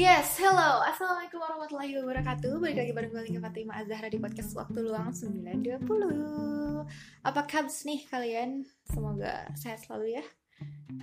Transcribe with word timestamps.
Yes, 0.00 0.40
hello. 0.40 0.80
Assalamualaikum 0.80 1.44
warahmatullahi 1.44 1.92
wabarakatuh. 2.00 2.56
Balik 2.56 2.88
lagi 2.88 2.92
bareng 2.96 3.12
gue 3.12 3.20
Lika 3.20 3.40
Fatima 3.44 3.84
Azahra 3.84 4.08
di 4.08 4.16
podcast 4.16 4.56
Waktu 4.56 4.80
Luang 4.80 5.12
920. 5.12 6.88
Apa 7.20 7.44
kabar 7.44 7.68
nih 7.68 8.00
kalian? 8.08 8.64
Semoga 8.88 9.44
sehat 9.60 9.84
selalu 9.84 10.16
ya. 10.16 10.24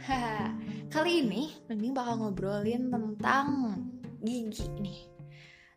Kali 0.98 1.22
ini 1.22 1.54
Mending 1.70 1.94
bakal 1.94 2.26
ngobrolin 2.26 2.90
tentang 2.90 3.78
gigi 4.26 4.66
nih. 4.82 5.06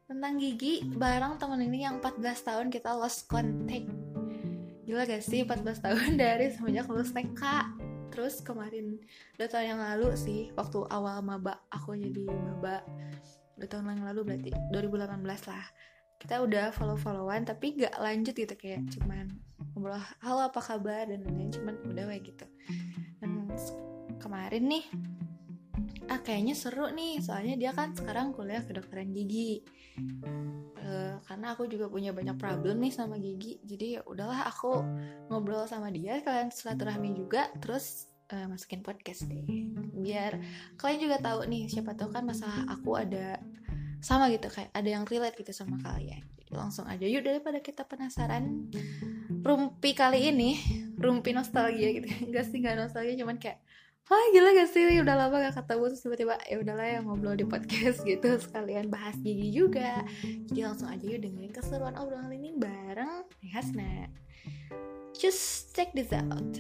Tentang 0.09 0.41
gigi 0.41 0.89
bareng 0.89 1.37
temen 1.37 1.61
ini 1.61 1.85
yang 1.85 2.01
14 2.01 2.25
tahun 2.25 2.67
kita 2.73 2.97
lost 2.97 3.29
contact. 3.29 3.85
Gila 4.89 5.05
gak 5.05 5.21
sih 5.21 5.45
14 5.45 5.85
tahun 5.85 6.17
dari 6.25 6.57
semenjak 6.57 6.89
lulus 6.89 7.13
TK 7.13 7.45
terus 8.11 8.43
kemarin 8.43 8.99
dua 9.39 9.49
tahun 9.49 9.79
yang 9.79 9.81
lalu 9.81 10.15
sih 10.19 10.51
waktu 10.59 10.85
awal 10.91 11.23
maba 11.23 11.63
aku 11.71 11.95
jadi 11.95 12.27
maba 12.27 12.83
dua 13.61 13.69
tahun 13.69 13.97
yang 14.01 14.07
lalu 14.11 14.21
berarti 14.25 14.51
2018 14.73 15.51
lah. 15.53 15.67
Kita 16.21 16.45
udah 16.45 16.69
follow 16.73 17.01
followan 17.01 17.49
tapi 17.49 17.81
gak 17.81 17.97
lanjut 17.97 18.37
gitu 18.37 18.53
kayak 18.57 18.85
cuman 18.93 19.33
ngobrol 19.73 19.97
halo 20.21 20.49
apa 20.53 20.61
kabar? 20.61 21.09
dan 21.09 21.25
lain-lain 21.25 21.53
cuman 21.53 21.75
udah 21.89 22.05
kayak 22.09 22.23
gitu. 22.29 22.47
Dan 23.21 23.49
kemarin 24.21 24.65
nih 24.69 24.85
ah 26.11 26.19
kayaknya 26.19 26.59
seru 26.59 26.91
nih 26.91 27.23
soalnya 27.23 27.55
dia 27.55 27.71
kan 27.71 27.95
sekarang 27.95 28.35
kuliah 28.35 28.67
kedokteran 28.67 29.15
gigi 29.15 29.63
uh, 30.91 31.23
karena 31.25 31.55
aku 31.55 31.71
juga 31.71 31.87
punya 31.87 32.11
banyak 32.11 32.35
problem 32.35 32.83
nih 32.83 32.91
sama 32.91 33.17
gigi. 33.23 33.63
Jadi 33.63 33.87
ya 33.99 34.03
udahlah 34.03 34.51
aku 34.51 34.83
ngobrol 35.31 35.65
sama 35.71 35.95
dia 35.95 36.19
kalian 36.21 36.51
silaturahmi 36.51 37.15
juga 37.15 37.47
terus 37.63 38.11
uh, 38.35 38.51
masukin 38.51 38.83
podcast 38.83 39.31
deh. 39.31 39.47
Biar 39.95 40.43
kalian 40.75 41.01
juga 41.07 41.17
tahu 41.23 41.47
nih 41.47 41.71
siapa 41.71 41.95
tahu 41.95 42.11
kan 42.11 42.27
masalah 42.27 42.67
aku 42.67 42.99
ada 42.99 43.39
sama 44.03 44.33
gitu 44.33 44.49
kayak 44.49 44.73
ada 44.75 44.89
yang 44.91 45.05
relate 45.07 45.39
gitu 45.39 45.55
sama 45.55 45.79
kalian. 45.79 46.27
Jadi 46.43 46.53
langsung 46.59 46.91
aja 46.91 47.07
yuk 47.07 47.23
daripada 47.23 47.63
kita 47.63 47.87
penasaran 47.87 48.67
rumpi 49.47 49.95
kali 49.95 50.35
ini 50.35 50.59
rumpi 50.99 51.31
nostalgia 51.31 51.95
gitu. 51.95 52.09
Enggak 52.29 52.51
sih 52.51 52.59
nggak 52.59 52.77
nostalgia 52.77 53.15
cuman 53.15 53.39
kayak 53.39 53.63
Wah 54.11 54.27
gila 54.35 54.51
gak 54.59 54.75
sih 54.75 54.99
udah 54.99 55.15
lama 55.15 55.39
gak 55.39 55.63
ketemu 55.63 55.87
terus 55.87 56.03
tiba-tiba 56.03 56.35
ya 56.51 56.59
udahlah 56.59 56.83
ya 56.83 56.99
ngobrol 56.99 57.39
di 57.39 57.47
podcast 57.47 58.03
gitu 58.11 58.43
sekalian 58.43 58.91
bahas 58.91 59.15
gigi 59.23 59.55
juga 59.55 60.03
jadi 60.51 60.67
langsung 60.67 60.91
aja 60.91 61.07
yuk 61.07 61.23
dengerin 61.23 61.55
keseruan 61.55 61.95
obrolan 61.95 62.35
ini 62.35 62.51
bareng 62.59 63.23
Hasna 63.55 64.11
just 65.15 65.71
check 65.79 65.95
this 65.95 66.11
out 66.11 66.59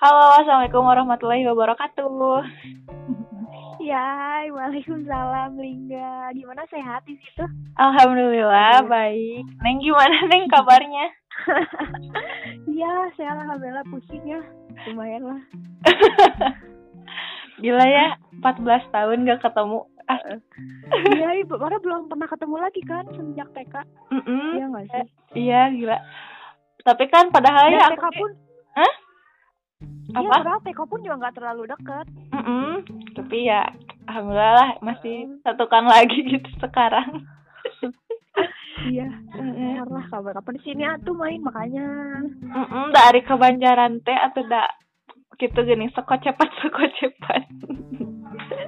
Halo, 0.00 0.32
assalamualaikum 0.40 0.80
warahmatullahi 0.80 1.44
wabarakatuh. 1.44 2.08
Ya, 3.80 4.44
waalaikumsalam 4.52 5.56
Lingga. 5.56 6.30
Gimana 6.36 6.62
sehat 6.68 7.00
di 7.08 7.16
situ? 7.16 7.42
Alhamdulillah 7.80 8.84
baik. 8.84 9.44
Neng 9.64 9.80
gimana 9.80 10.20
Neng 10.28 10.46
kabarnya? 10.52 11.19
Iya, 12.70 12.92
saya 13.14 13.30
alhamdulillah 13.34 13.86
pusing 13.88 14.24
ya. 14.24 14.40
Lumayan 14.86 15.22
lah. 15.26 15.40
Gila 17.62 17.84
ya, 17.84 18.06
14 18.40 18.64
tahun 18.88 19.28
gak 19.28 19.42
ketemu. 19.42 19.84
Ah, 20.04 20.18
Iya, 21.06 21.28
ibu 21.38 21.54
karena 21.54 21.78
belum 21.78 22.08
pernah 22.08 22.26
ketemu 22.26 22.56
lagi 22.58 22.82
kan 22.82 23.04
semenjak 23.10 23.46
TK. 23.52 23.74
mm-mm. 24.10 24.46
Iya 24.56 24.64
nggak 24.66 24.84
sih? 24.88 25.06
Iya, 25.38 25.60
gila. 25.70 25.98
Tapi 26.80 27.04
kan 27.06 27.28
padahal 27.30 27.68
Ya, 27.68 27.78
ya 27.78 27.86
TK 27.92 28.00
aku 28.00 28.18
pun, 28.18 28.30
Hah? 28.74 28.92
iya 30.10 30.18
Apa? 30.18 30.34
padahal 30.34 30.60
TK 30.64 30.80
pun 30.82 30.98
juga 31.00 31.16
nggak 31.20 31.36
terlalu 31.36 31.62
deket. 31.68 32.06
Mm-mm. 32.32 32.70
Tapi 33.14 33.36
ya 33.44 33.62
alhamdulillah 34.08 34.54
lah 34.56 34.70
masih 34.80 35.16
satukan 35.40 35.84
lagi 35.86 36.18
gitu 36.32 36.48
sekarang. 36.58 37.22
Iya. 38.88 39.08
Mm-mm. 39.36 39.72
Karena 39.84 40.00
kabar-kabar 40.08 40.52
di 40.56 40.62
sini 40.64 40.82
atuh 40.88 41.12
main 41.12 41.40
makanya. 41.44 41.86
Mm-mm, 42.24 42.94
dari 42.94 43.20
kebanjaran 43.26 44.00
teh 44.00 44.16
atau 44.16 44.44
da 44.48 44.64
gitu 45.40 45.60
gini 45.64 45.88
sekocepat 45.92 46.48
sekocepat. 46.60 47.42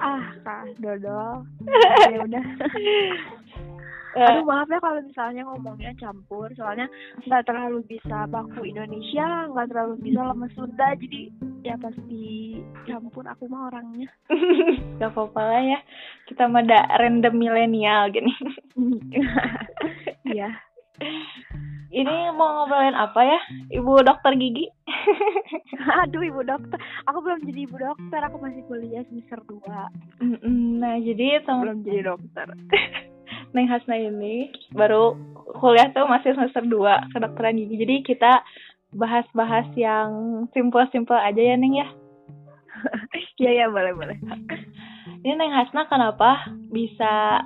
Ah, 0.01 0.25
kah, 0.41 0.65
dodol. 0.81 1.45
ya 2.13 2.17
udah. 2.25 2.45
Eh, 4.13 4.21
Aduh 4.21 4.45
maaf 4.45 4.69
ya 4.69 4.77
kalau 4.77 5.01
misalnya 5.01 5.41
ngomongnya 5.49 5.91
campur, 5.97 6.45
soalnya 6.53 6.85
nggak 7.25 7.49
terlalu 7.49 7.81
bisa 7.89 8.29
baku 8.29 8.61
Indonesia, 8.61 9.49
nggak 9.49 9.73
terlalu 9.73 9.95
bisa 10.05 10.21
lemes 10.29 10.53
Sunda, 10.53 10.93
jadi 10.93 11.21
ya 11.65 11.75
pasti 11.81 12.61
campur. 12.85 13.25
Aku 13.25 13.49
mah 13.49 13.73
orangnya. 13.73 14.05
Gak 15.01 15.09
apa-apa 15.15 15.41
lah 15.41 15.63
ya. 15.65 15.79
Kita 16.29 16.45
mah 16.45 16.61
da 16.61 16.85
random 17.01 17.33
milenial 17.33 18.13
gini. 18.13 18.33
Iya. 20.29 20.49
Ini 21.93 22.33
mau 22.33 22.65
ngobrolin 22.65 22.97
apa 22.97 23.21
ya? 23.21 23.39
Ibu 23.69 24.01
dokter 24.01 24.33
gigi? 24.33 24.65
Aduh 26.01 26.25
ibu 26.25 26.41
dokter, 26.41 26.81
aku 27.05 27.21
belum 27.21 27.45
jadi 27.45 27.69
ibu 27.69 27.77
dokter, 27.77 28.17
aku 28.17 28.37
masih 28.41 28.65
kuliah 28.65 29.05
semester 29.05 29.37
2 29.45 29.61
Mm-mm, 30.25 30.81
Nah 30.81 30.97
jadi 30.97 31.45
teman 31.45 31.61
Belum 31.61 31.79
jadi 31.85 32.01
dokter. 32.09 32.47
Neng 33.53 33.69
Hasna 33.69 33.95
ini 33.95 34.51
Baru 34.73 35.15
kuliah 35.61 35.89
tuh 35.93 36.09
masih 36.09 36.33
semester 36.33 36.65
2 36.65 37.13
Kedokteran 37.13 37.57
gigi 37.57 37.75
Jadi 37.79 37.95
kita 38.03 38.41
bahas-bahas 38.93 39.65
yang 39.73 40.45
simple-simple 40.53 41.17
aja 41.17 41.41
ya 41.41 41.55
Neng 41.57 41.77
ya 41.77 41.87
Iya 43.41 43.51
iya 43.63 43.65
boleh 43.67 43.93
boleh. 43.95 44.17
Ini 45.23 45.33
Neng 45.35 45.55
Hasna 45.55 45.87
kenapa 45.87 46.51
bisa 46.69 47.43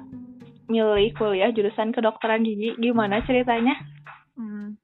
milih 0.68 1.16
kuliah 1.16 1.54
jurusan 1.54 1.96
kedokteran 1.96 2.44
gigi 2.44 2.76
Gimana 2.76 3.24
ceritanya? 3.24 3.78
Hmm. 4.38 4.76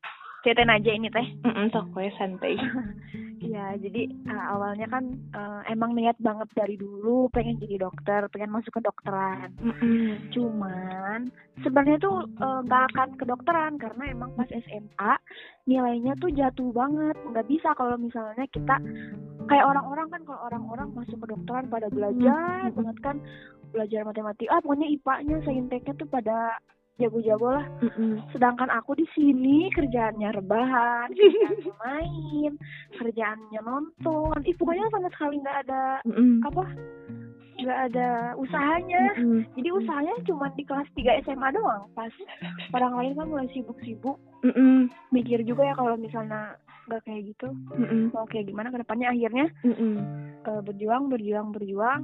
Ceritain 0.44 0.72
aja 0.72 0.91
ini 0.91 1.07
teh. 1.07 1.28
Sok 1.72 1.95
we, 1.95 2.11
santai 2.19 2.59
Iya, 3.53 3.78
jadi 3.86 4.09
uh, 4.34 4.46
awalnya 4.58 4.90
kan 4.90 5.14
uh, 5.38 5.62
emang 5.69 5.94
niat 5.94 6.18
banget 6.18 6.50
dari 6.58 6.74
dulu 6.74 7.30
pengen 7.30 7.62
jadi 7.62 7.86
dokter, 7.86 8.25
pengen 8.34 8.50
masuk 8.50 8.74
ke 8.74 8.81
dokteran. 8.81 9.53
Mm-mm. 9.62 10.34
Cuman 10.34 11.30
sebenarnya 11.62 12.02
tuh 12.02 12.25
uh, 12.41 12.66
nggak 12.66 12.84
akan 12.90 13.09
kedokteran 13.22 13.78
karena 13.78 14.09
emang 14.09 14.34
pas 14.34 14.50
SMA 14.50 15.14
nilainya 15.69 16.18
tuh 16.18 16.34
jatuh 16.34 16.74
banget. 16.74 17.14
Nggak 17.30 17.46
bisa 17.46 17.78
kalau 17.78 17.94
misalnya 18.02 18.50
kita 18.50 18.81
kayak 19.46 19.70
orang-orang 19.70 20.09
kan 20.09 20.22
kalau 20.25 20.41
orang-orang 20.50 20.90
masuk 20.97 21.22
ke 21.22 21.28
dokteran 21.30 21.70
pada 21.70 21.94
belajar 21.94 22.74
Hmm. 22.74 22.74
banget 22.74 22.97
kan 23.06 23.18
belajar 23.70 24.02
matematika, 24.06 24.50
ah 24.53 24.62
pokoknya 24.62 24.88
IPA-nya, 24.97 25.38
sainteknya 25.46 25.94
tuh 25.97 26.09
pada 26.09 26.58
jago-jago 27.01 27.47
lah. 27.57 27.65
Mm-mm. 27.81 28.21
Sedangkan 28.29 28.69
aku 28.69 28.93
di 28.93 29.05
sini 29.17 29.69
kerjaannya 29.73 30.29
rebahan, 30.37 31.09
kerjaannya 31.17 31.73
main, 31.81 32.51
kerjaannya 33.01 33.61
nonton. 33.65 34.37
Ih, 34.45 34.55
pokoknya 34.57 34.85
sama 34.93 35.09
sekali 35.09 35.41
nggak 35.41 35.59
ada 35.65 35.83
Mm-mm. 36.05 36.45
apa, 36.45 36.63
nggak 37.61 37.79
ada 37.91 38.07
usahanya. 38.37 39.03
Mm-mm. 39.17 39.41
Jadi 39.57 39.69
usahanya 39.73 40.13
cuma 40.29 40.45
di 40.53 40.63
kelas 40.65 40.89
3 40.93 41.25
SMA 41.25 41.49
doang. 41.55 41.89
Pas 41.97 42.13
orang 42.77 42.93
lain 42.99 43.13
kan 43.17 43.27
mulai 43.29 43.47
sibuk-sibuk, 43.49 44.17
Mm-mm. 44.45 44.89
mikir 45.09 45.41
juga 45.41 45.65
ya 45.65 45.73
kalau 45.73 45.97
misalnya 45.97 46.57
nggak 46.88 47.01
kayak 47.07 47.21
gitu, 47.31 47.47
Mm-mm. 47.73 48.11
mau 48.11 48.27
kayak 48.27 48.47
gimana 48.47 48.69
ke 48.69 48.77
depannya. 48.83 49.07
Akhirnya 49.11 49.47
Mm-mm. 49.63 49.94
eh, 50.44 50.61
berjuang, 50.61 51.07
berjuang, 51.07 51.47
berjuang. 51.55 52.01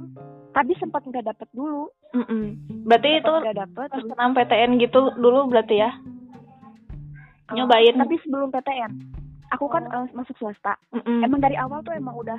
Tapi 0.50 0.72
sempat 0.80 1.04
nggak 1.06 1.26
dapet 1.30 1.48
dulu. 1.52 1.92
Mm-mm. 2.16 2.58
Berarti 2.88 3.20
itu 3.20 3.32
nggak 3.32 3.58
dapet. 3.60 3.88
senam 4.08 4.32
PTN 4.34 4.70
gitu 4.80 5.14
dulu 5.20 5.46
berarti 5.52 5.80
ya? 5.80 5.90
eh, 7.50 7.54
nyobain. 7.54 7.98
Tapi 7.98 8.16
sebelum 8.24 8.50
PTN, 8.50 8.92
aku 9.50 9.66
kan 9.66 9.84
eh, 9.86 10.06
masuk 10.14 10.34
swasta. 10.38 10.74
Mm-mm. 10.94 11.26
emang 11.26 11.40
dari 11.42 11.58
awal 11.58 11.82
tuh 11.82 11.94
emang 11.94 12.14
udah 12.18 12.38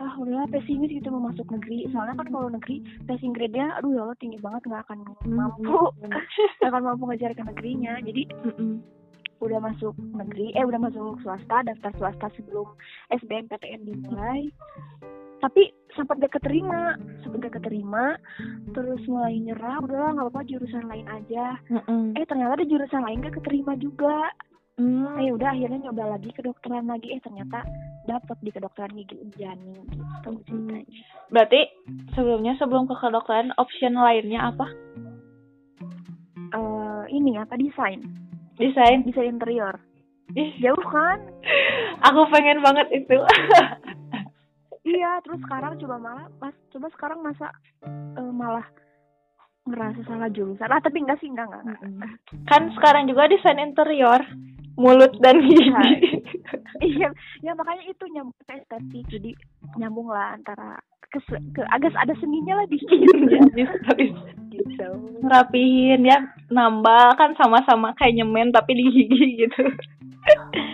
ah 0.00 0.12
udahlah 0.16 0.48
pesimis 0.48 0.88
gitu 0.92 1.12
mau 1.12 1.28
masuk 1.28 1.44
negeri 1.52 1.84
soalnya 1.92 2.16
kan 2.16 2.28
kalau 2.32 2.48
negeri 2.48 2.80
passing 3.04 3.36
grade-nya 3.36 3.76
aduh 3.76 3.92
ya 3.92 4.00
Allah 4.08 4.16
tinggi 4.16 4.40
banget 4.40 4.64
nggak 4.64 4.82
akan 4.88 4.98
mampu 5.28 5.76
nggak 6.60 6.70
akan 6.72 6.82
mampu 6.88 7.02
ngejar 7.12 7.36
ke 7.36 7.42
negerinya 7.44 8.00
jadi 8.00 8.22
Mm-mm. 8.48 8.80
Udah 9.40 9.58
masuk 9.60 9.96
negeri 9.96 10.52
eh 10.54 10.64
udah 10.64 10.80
masuk 10.80 11.16
swasta 11.24 11.64
daftar 11.64 11.92
swasta 11.96 12.26
sebelum 12.36 12.68
SBMPTN 13.10 13.88
dimulai 13.88 14.52
tapi 15.40 15.72
sempat 15.96 16.20
gak 16.20 16.36
keterima 16.36 17.00
sempat 17.24 17.48
gak 17.48 17.56
keterima 17.60 18.20
terus 18.76 19.00
mulai 19.08 19.40
nyerah 19.40 19.80
udahlah 19.80 20.12
nggak 20.12 20.26
apa-apa 20.28 20.48
jurusan 20.48 20.84
lain 20.84 21.08
aja 21.08 21.56
Mm-mm. 21.72 22.12
eh 22.14 22.28
ternyata 22.28 22.60
ada 22.60 22.68
jurusan 22.68 23.02
lain 23.02 23.24
gak 23.24 23.36
keterima 23.40 23.74
juga 23.80 24.28
Mm. 24.80 25.12
eh 25.20 25.28
udah 25.36 25.52
akhirnya 25.52 25.92
nyoba 25.92 26.16
lagi 26.16 26.32
kedokteran 26.32 26.88
lagi 26.88 27.12
eh 27.12 27.20
ternyata 27.20 27.68
dapet 28.08 28.32
di 28.40 28.48
kedokteran 28.48 28.96
gigi 28.96 29.12
Unjani 29.20 29.76
gitu 29.92 30.30
ceritanya 30.48 30.88
Berarti 31.28 31.60
sebelumnya 32.16 32.56
sebelum 32.56 32.88
ke 32.88 32.96
kedokteran 32.96 33.52
option 33.60 33.92
lainnya 34.00 34.40
apa? 34.40 34.72
eh 36.56 37.02
ini 37.12 37.36
apa 37.36 37.60
desain 37.60 38.00
Desain. 38.60 39.00
desain 39.08 39.32
interior 39.32 39.80
Ih, 40.30 40.54
jauh 40.62 40.84
kan 40.86 41.18
aku 42.06 42.22
pengen 42.30 42.62
banget 42.62 42.86
itu. 42.94 43.18
iya 44.86 45.18
terus 45.26 45.42
sekarang 45.42 45.74
coba 45.82 45.96
malah 45.98 46.26
pas 46.38 46.54
coba 46.70 46.86
sekarang 46.94 47.18
masa 47.24 47.50
eh, 47.82 48.30
malah 48.30 48.62
ngerasa 49.66 50.00
salah 50.06 50.30
jurusan 50.30 50.70
ah 50.70 50.78
tapi 50.78 51.02
enggak 51.02 51.18
sih 51.18 51.28
enggak 51.28 51.50
enggak, 51.50 51.64
enggak. 51.66 52.10
Kan 52.46 52.70
sekarang 52.78 53.04
juga 53.10 53.26
desain 53.26 53.58
interior, 53.60 54.22
mulut 54.78 55.12
dan 55.20 55.42
gigi. 55.44 55.68
iya 56.94 57.10
ya 57.44 57.52
makanya 57.52 57.84
itu 57.90 58.04
nyambung 58.08 58.38
estetik 58.48 59.04
jadi 59.10 59.30
nyambung 59.76 60.08
lah 60.08 60.32
antara 60.38 60.78
ke, 61.10 61.18
ke 61.26 61.62
agak 61.74 61.94
ada 61.98 62.14
seninya 62.22 62.62
lah 62.62 62.66
di 62.70 62.78
bisa, 62.78 63.90
bisa. 63.98 64.30
gitu 64.50 64.86
Ngerapihin 65.20 66.06
ya, 66.06 66.18
nambal 66.48 67.14
kan 67.18 67.34
sama-sama 67.36 67.92
kayak 67.98 68.22
nyemen 68.22 68.54
tapi 68.54 68.78
di 68.78 68.84
gigi 68.88 69.46
gitu. 69.46 69.62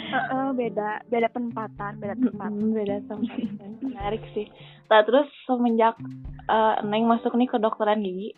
Heeh, 0.07 0.47
beda 0.55 1.03
beda 1.11 1.29
penempatan 1.31 1.93
beda 1.99 2.15
tempat 2.19 2.51
Mm, 2.51 2.73
beda 2.73 2.97
sama 3.09 3.27
menarik 3.83 4.23
sih. 4.33 4.47
Nah 4.87 5.03
terus 5.03 5.27
semenjak 5.49 5.99
eh, 6.47 6.77
Neng 6.87 7.11
masuk 7.11 7.35
nih 7.35 7.49
ke 7.51 7.59
dokteran 7.59 8.05
gigi, 8.05 8.37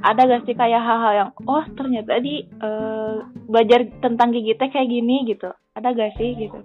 ada 0.00 0.28
gak 0.28 0.44
sih 0.48 0.56
kayak 0.56 0.80
hal-hal 0.80 1.12
yang 1.14 1.30
oh 1.48 1.64
ternyata 1.76 2.20
di 2.20 2.44
eh, 2.44 3.16
belajar 3.48 3.86
tentang 4.00 4.32
gigi 4.32 4.56
teh 4.56 4.68
kayak 4.68 4.90
gini 4.90 5.28
gitu? 5.28 5.50
Ada 5.76 5.94
gak 5.94 6.14
sih 6.20 6.36
gitu? 6.36 6.60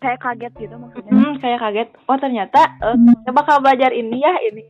Kayak 0.00 0.20
kaget 0.20 0.52
gitu 0.56 0.74
maksudnya 0.76 1.12
Hmm, 1.12 1.34
kayak 1.40 1.60
kaget. 1.60 1.88
Oh 2.08 2.18
ternyata 2.18 2.60
eh, 2.82 2.96
saya 3.24 3.32
bakal 3.32 3.60
belajar 3.60 3.90
ini 3.92 4.22
ya 4.22 4.34
ini. 4.46 4.64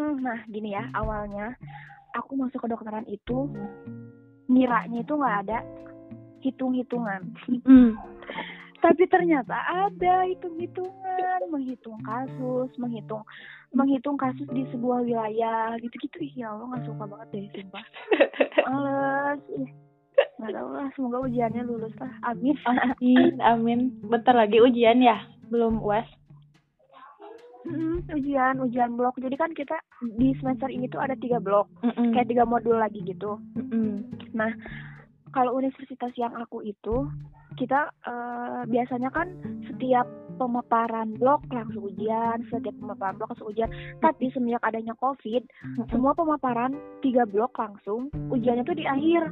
Nah, 0.00 0.38
gini 0.46 0.76
ya, 0.76 0.86
awalnya 0.92 1.56
aku 2.14 2.36
masuk 2.36 2.62
ke 2.62 2.64
kedokteran 2.68 3.06
itu 3.08 3.48
ngiranya 4.50 5.00
itu 5.02 5.12
nggak 5.14 5.38
ada 5.46 5.58
hitung-hitungan. 6.40 7.20
Hmm. 7.64 7.94
Tapi 8.80 9.04
ternyata 9.12 9.60
ada 9.60 10.24
hitung-hitungan, 10.24 11.40
menghitung 11.52 12.00
kasus, 12.00 12.72
menghitung 12.80 13.24
menghitung 13.70 14.16
kasus 14.18 14.48
di 14.50 14.64
sebuah 14.72 15.04
wilayah 15.04 15.76
gitu-gitu. 15.78 16.16
Ih, 16.26 16.34
ya 16.42 16.56
Allah 16.56 16.74
nggak 16.74 16.84
suka 16.88 17.04
banget 17.06 17.28
deh, 17.30 17.44
sumpah. 17.54 17.84
Males. 18.66 19.40
Nggak 20.40 20.56
tahu 20.56 20.68
lah, 20.72 20.86
semoga 20.96 21.18
ujiannya 21.28 21.62
lulus 21.68 21.94
lah. 22.00 22.12
Amin. 22.24 22.56
Amin, 22.96 23.34
amin. 23.44 23.80
Bentar 24.08 24.32
lagi 24.32 24.56
ujian 24.56 25.04
ya, 25.04 25.20
belum 25.52 25.84
uas. 25.84 26.08
Mm, 27.68 28.08
ujian, 28.16 28.56
ujian 28.64 28.96
blok. 28.96 29.20
Jadi 29.20 29.36
kan 29.36 29.52
kita 29.52 29.76
di 30.16 30.32
semester 30.40 30.72
ini 30.72 30.88
tuh 30.88 30.96
ada 31.04 31.12
tiga 31.12 31.36
blok, 31.36 31.68
Mm-mm. 31.84 32.16
kayak 32.16 32.32
tiga 32.32 32.48
modul 32.48 32.80
lagi 32.80 33.04
gitu. 33.04 33.36
Mm-mm. 33.52 34.08
Nah, 34.32 34.48
kalau 35.36 35.60
universitas 35.60 36.08
yang 36.16 36.32
aku 36.40 36.64
itu, 36.64 37.04
kita 37.60 37.92
eh, 38.08 38.62
biasanya 38.64 39.12
kan 39.12 39.28
setiap 39.68 40.08
pemaparan 40.40 41.20
blok 41.20 41.44
langsung 41.52 41.92
ujian, 41.92 42.40
setiap 42.48 42.72
pemaparan 42.80 43.20
blok 43.20 43.36
langsung 43.36 43.52
ujian. 43.52 43.70
Tapi 44.00 44.32
semenjak 44.32 44.64
adanya 44.64 44.96
COVID, 44.96 45.44
semua 45.92 46.16
pemaparan 46.16 46.72
tiga 47.04 47.28
blok 47.28 47.52
langsung, 47.60 48.08
ujiannya 48.32 48.64
tuh 48.64 48.78
di 48.80 48.88
akhir. 48.88 49.28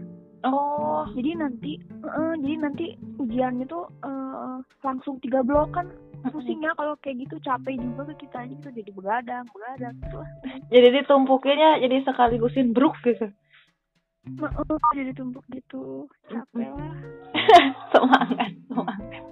Oh, 0.46 1.02
Jadi 1.18 1.34
nanti, 1.34 1.72
eh, 1.82 2.34
jadi 2.38 2.54
nanti 2.62 2.86
ujiannya 3.18 3.66
tuh 3.66 3.90
eh, 4.06 4.56
langsung 4.86 5.18
tiga 5.18 5.42
blok 5.42 5.74
kan 5.74 5.90
pusing 6.30 6.62
ya 6.62 6.74
kalau 6.74 6.98
kayak 6.98 7.26
gitu 7.26 7.38
capek 7.42 7.78
juga 7.78 8.10
ke 8.10 8.26
kita 8.26 8.42
gitu 8.50 8.66
jadi 8.74 8.90
begadang 8.90 9.46
begadang 9.54 9.94
gitu 10.02 10.16
lah 10.18 10.30
jadi 10.74 10.88
ditumpukinnya 10.98 11.78
jadi 11.78 11.96
sekaligusin 12.02 12.74
bruk 12.74 12.98
gitu. 13.06 13.30
Nah, 14.36 14.50
eh, 14.52 14.94
jadi 14.94 15.12
tumpuk 15.14 15.46
gitu 15.50 16.10
capek 16.28 16.68
lah 16.68 16.92
semangat, 17.94 18.50
semangat. 18.68 19.22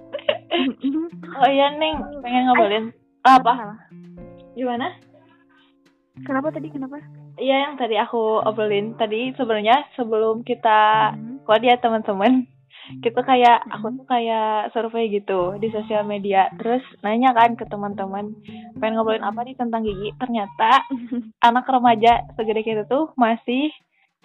Oh 1.37 1.49
iya 1.51 1.69
Neng, 1.77 2.01
pengen 2.23 2.49
ngobrolin 2.49 2.85
apa? 3.21 3.53
Salah. 3.53 3.79
Gimana? 4.57 4.87
kenapa 6.25 6.49
tadi 6.49 6.73
kenapa 6.73 6.97
Iya 7.37 7.69
yang 7.69 7.73
tadi 7.77 7.95
aku 8.01 8.41
obrolin. 8.41 8.97
Tadi 8.97 9.29
sebenarnya 9.37 9.85
sebelum 9.93 10.41
kita 10.41 11.13
kuat 11.45 11.61
ya 11.61 11.77
teman-teman. 11.77 12.49
Kita 13.03 13.19
kayak 13.19 13.67
aku 13.67 13.99
tuh 13.99 14.05
kayak 14.09 14.71
survei 14.73 15.11
gitu 15.13 15.53
di 15.61 15.69
sosial 15.69 16.01
media. 16.01 16.49
Terus 16.57 16.81
nanya 17.05 17.37
kan 17.37 17.53
ke 17.53 17.69
teman-teman 17.69 18.33
pengen 18.81 18.97
ngobrolin 18.97 19.21
apa 19.21 19.45
nih 19.45 19.53
tentang 19.53 19.85
gigi? 19.85 20.09
Ternyata 20.17 20.81
anak 21.47 21.69
remaja 21.69 22.25
segede 22.33 22.65
kita 22.65 22.83
tuh 22.89 23.13
masih 23.13 23.69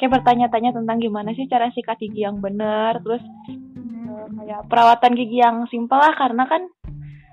kayak 0.00 0.19
bertanya-tanya 0.19 0.73
tentang 0.73 0.97
gimana 0.97 1.37
sih 1.37 1.44
cara 1.53 1.69
sikat 1.69 2.00
gigi 2.00 2.25
yang 2.25 2.41
benar. 2.41 2.97
Terus 3.05 3.20
eh, 3.53 4.26
kayak 4.41 4.73
perawatan 4.73 5.12
gigi 5.20 5.44
yang 5.44 5.69
simpel 5.69 6.00
lah. 6.00 6.17
Karena 6.17 6.49
kan 6.49 6.64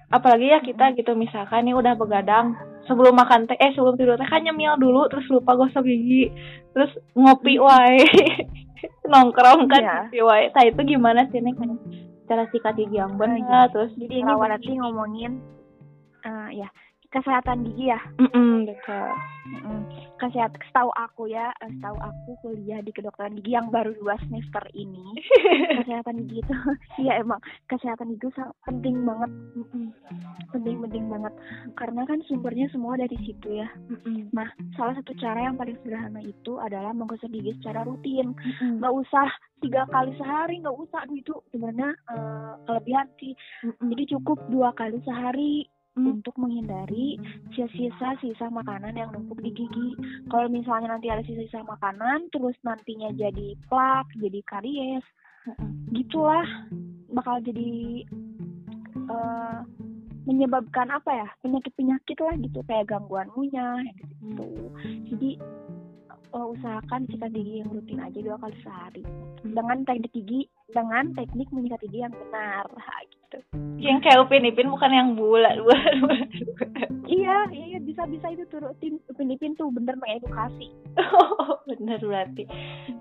apalagi 0.09 0.49
ya 0.49 0.59
kita 0.59 0.97
gitu 0.97 1.13
misalkan 1.13 1.65
nih 1.65 1.77
udah 1.77 1.93
begadang 1.93 2.57
sebelum 2.85 3.13
makan 3.13 3.45
teh 3.45 3.57
eh 3.57 3.69
sebelum 3.73 3.93
tidur 3.93 4.17
teh 4.17 4.25
kan 4.25 4.41
nyemil 4.41 4.73
dulu 4.77 5.05
terus 5.07 5.25
lupa 5.29 5.53
gosok 5.53 5.85
gigi 5.85 6.33
terus 6.73 6.89
ngopi 7.13 7.61
wae 7.61 8.01
nongkrong 9.11 9.69
kan 9.69 9.81
Iya. 9.81 9.93
ngopi 10.05 10.19
wae 10.21 10.43
nah 10.49 10.63
itu 10.65 10.81
gimana 10.83 11.21
sih 11.29 11.37
nih 11.37 11.53
kayak 11.53 11.77
cara 12.25 12.43
sikat 12.49 12.73
gigi 12.77 12.97
yang 12.97 13.17
benar 13.17 13.69
terus 13.69 13.93
Jadi 13.93 14.21
ini 14.21 14.31
berarti 14.33 14.71
ngomongin 14.77 15.31
eh, 16.21 16.49
ya 16.57 16.69
kesehatan 17.09 17.65
gigi 17.65 17.89
ya. 17.89 18.01
Mm-mm, 18.21 18.69
betul 18.69 19.09
Mm-mm. 19.49 19.81
Kesehatan 20.21 20.61
setahu 20.69 20.91
aku 20.93 21.31
ya, 21.31 21.49
eh, 21.63 21.71
setahu 21.73 21.97
aku 21.97 22.29
kuliah 22.45 22.83
di 22.85 22.93
kedokteran 22.93 23.33
gigi 23.41 23.57
yang 23.57 23.73
baru 23.73 23.97
dua 23.97 24.13
semester 24.27 24.61
ini. 24.77 25.17
kesehatan 25.81 26.27
gigi 26.27 26.45
itu 26.45 26.53
iya 27.03 27.17
emang 27.17 27.41
kesehatan 27.65 28.13
gigi 28.13 28.29
sangat 28.37 28.53
penting 28.67 29.01
banget. 29.07 29.31
Mm-mm. 29.57 29.85
Penting-penting 30.49 31.05
banget 31.13 31.33
karena 31.77 32.01
kan 32.09 32.19
sumbernya 32.25 32.67
semua 32.73 32.97
dari 32.97 33.17
situ 33.21 33.57
ya. 33.57 33.69
Mm-mm, 33.89 34.29
Nah, 34.33 34.49
salah 34.77 34.97
satu 34.97 35.13
cara 35.17 35.49
yang 35.49 35.57
paling 35.57 35.77
sederhana 35.81 36.21
itu 36.21 36.57
adalah 36.61 36.93
menggosok 36.93 37.29
gigi 37.33 37.57
secara 37.57 37.85
rutin. 37.85 38.33
Nggak 38.61 38.93
usah 38.93 39.29
tiga 39.61 39.85
kali 39.89 40.13
sehari, 40.17 40.61
nggak 40.61 40.77
usah. 40.77 41.05
Aduh, 41.05 41.17
itu 41.17 41.33
sebenarnya 41.49 41.89
eh, 42.13 42.53
kelebihan 42.69 43.07
sih. 43.17 43.33
mm-mm, 43.65 43.89
Jadi 43.93 44.03
cukup 44.13 44.37
dua 44.49 44.69
kali 44.77 45.01
sehari. 45.05 45.65
Untuk 46.07 46.35
menghindari 46.39 47.19
sisa-sisa 47.53 48.47
makanan 48.47 48.95
yang 48.95 49.11
numpuk 49.11 49.39
di 49.43 49.51
gigi. 49.51 49.89
Kalau 50.31 50.47
misalnya 50.47 50.95
nanti 50.95 51.11
ada 51.11 51.25
sisa-sisa 51.25 51.65
makanan, 51.67 52.31
terus 52.31 52.55
nantinya 52.63 53.11
jadi 53.15 53.57
plak, 53.67 54.07
jadi 54.15 54.39
karies, 54.47 55.05
mm-mm. 55.49 55.69
gitulah 55.91 56.47
bakal 57.11 57.41
jadi 57.41 58.05
eh, 58.95 59.59
menyebabkan 60.29 60.93
apa 60.93 61.25
ya 61.25 61.27
penyakit-penyakit 61.41 62.17
lah 62.21 62.35
gitu 62.37 62.59
kayak 62.69 62.87
gangguan 62.87 63.29
yang 63.49 63.81
gitu. 64.21 64.49
Jadi 65.13 65.29
eh, 66.09 66.47
usahakan 66.53 67.09
sikat 67.09 67.33
gigi 67.33 67.65
yang 67.65 67.69
rutin 67.73 67.99
aja 67.99 68.19
dua 68.21 68.37
kali 68.37 68.57
sehari 68.61 69.03
dengan 69.41 69.81
teknik 69.87 70.13
gigi 70.13 70.45
dengan 70.69 71.11
teknik 71.17 71.49
menyikat 71.49 71.81
gigi 71.87 72.05
yang 72.05 72.13
benar 72.13 72.65
gitu. 73.09 73.18
Yang 73.79 74.03
kayak 74.03 74.21
upin 74.27 74.43
ipin 74.43 74.67
bukan 74.67 74.91
yang 74.91 75.09
bulat 75.15 75.55
bulat 75.63 75.89
bulat 76.01 76.27
Iya, 77.09 77.49
iya 77.51 77.79
bisa 77.81 78.05
bisa 78.05 78.29
itu 78.29 78.45
turutin 78.53 79.01
Filipin 79.17 79.57
tuh 79.57 79.73
bener 79.73 79.97
mengedukasi. 79.97 80.69
Oh, 81.09 81.57
bener 81.65 81.97
berarti. 81.97 82.45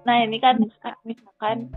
Nah, 0.08 0.24
ini 0.24 0.40
kan 0.40 0.56
misalkan 1.04 1.68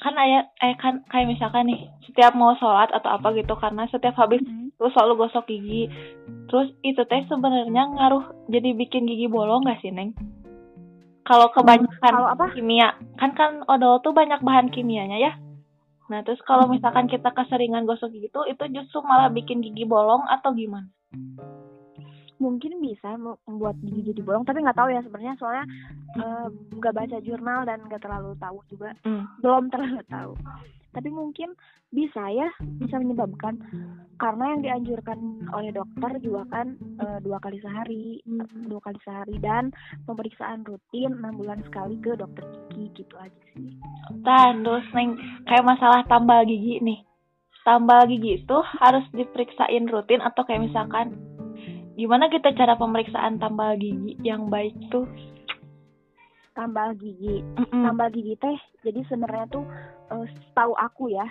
kan 0.00 0.14
ayat 0.16 0.50
eh 0.64 0.74
kan 0.80 1.04
kayak 1.12 1.36
misalkan 1.36 1.70
nih 1.70 1.86
setiap 2.08 2.32
mau 2.34 2.56
sholat 2.58 2.90
atau 2.90 3.14
apa 3.14 3.30
gitu 3.36 3.52
karena 3.60 3.86
setiap 3.92 4.16
habis 4.18 4.42
itu 4.42 4.86
selalu 4.90 5.26
gosok 5.26 5.46
gigi. 5.46 5.86
Terus 6.50 6.74
itu 6.82 7.02
teh 7.06 7.22
sebenarnya 7.30 7.94
ngaruh 7.94 8.50
jadi 8.50 8.74
bikin 8.74 9.06
gigi 9.06 9.30
bolong 9.30 9.68
gak 9.68 9.78
sih, 9.84 9.94
Neng? 9.94 10.16
Kalau 11.28 11.52
kebanyakan 11.54 12.00
Kalau 12.00 12.26
apa? 12.26 12.50
kimia, 12.56 12.96
kan 13.20 13.30
kan 13.38 13.62
odol 13.70 14.02
tuh 14.02 14.10
banyak 14.10 14.42
bahan 14.42 14.72
kimianya 14.74 15.20
ya. 15.20 15.32
Nah, 16.10 16.26
terus 16.26 16.42
kalau 16.42 16.66
misalkan 16.66 17.06
kita 17.06 17.30
keseringan 17.30 17.86
gosok 17.86 18.10
gigi 18.10 18.34
tuh 18.34 18.42
itu 18.50 18.66
justru 18.74 18.98
malah 19.06 19.30
bikin 19.30 19.62
gigi 19.62 19.86
bolong 19.86 20.26
atau 20.26 20.50
gimana? 20.50 20.90
Mungkin 22.40 22.80
bisa 22.80 23.14
mem- 23.20 23.36
membuat 23.44 23.76
gigi 23.84 24.10
jadi 24.10 24.24
bolong, 24.24 24.48
tapi 24.48 24.64
nggak 24.64 24.78
tahu 24.80 24.88
ya 24.88 25.04
sebenarnya 25.04 25.34
soalnya 25.36 25.64
eh, 26.16 26.48
nggak 26.50 26.96
baca 26.96 27.18
jurnal 27.20 27.68
dan 27.68 27.78
nggak 27.86 28.02
terlalu 28.02 28.32
tahu 28.40 28.58
juga, 28.66 28.96
Hmm. 29.04 29.28
belum 29.44 29.68
terlalu 29.70 30.02
tahu. 30.08 30.32
Tapi 30.90 31.06
mungkin 31.12 31.54
bisa 31.94 32.26
ya, 32.34 32.50
bisa 32.82 32.98
menyebabkan 32.98 33.62
karena 34.18 34.52
yang 34.52 34.60
dianjurkan 34.60 35.16
oleh 35.54 35.70
dokter 35.70 36.18
juga 36.18 36.42
kan 36.50 36.74
eh, 36.98 37.18
dua 37.22 37.38
kali 37.38 37.62
sehari, 37.62 38.18
dua 38.66 38.80
kali 38.82 38.98
sehari 39.06 39.36
dan 39.38 39.70
pemeriksaan 40.04 40.66
rutin 40.66 41.14
enam 41.14 41.38
bulan 41.38 41.62
sekali 41.68 41.94
ke 42.02 42.18
dokter 42.18 42.42
gigi 42.74 43.04
gitu 43.06 43.14
aja 43.20 43.42
sih. 43.54 43.70
Terus 44.24 44.86
neng 44.96 45.14
kayak 45.46 45.64
masalah 45.64 46.02
tambal 46.10 46.42
gigi 46.44 46.82
nih. 46.82 47.00
Tambal 47.62 48.08
gigi 48.08 48.40
itu 48.40 48.58
harus 48.80 49.04
diperiksain 49.12 49.84
rutin 49.86 50.24
atau 50.24 50.42
kayak 50.48 50.64
misalkan 50.64 51.14
gimana 52.00 52.32
kita 52.32 52.56
cara 52.56 52.80
pemeriksaan 52.80 53.36
tambal 53.36 53.76
gigi 53.76 54.16
yang 54.24 54.48
baik 54.48 54.72
tuh? 54.88 55.04
tambal 56.60 56.92
gigi. 56.98 57.40
Mm-mm. 57.56 57.82
Tambal 57.88 58.12
gigi 58.12 58.34
teh, 58.36 58.58
jadi 58.84 59.00
sebenarnya 59.08 59.46
tuh 59.48 59.64
eh, 60.12 60.26
setahu 60.28 60.74
aku 60.76 61.08
ya, 61.08 61.24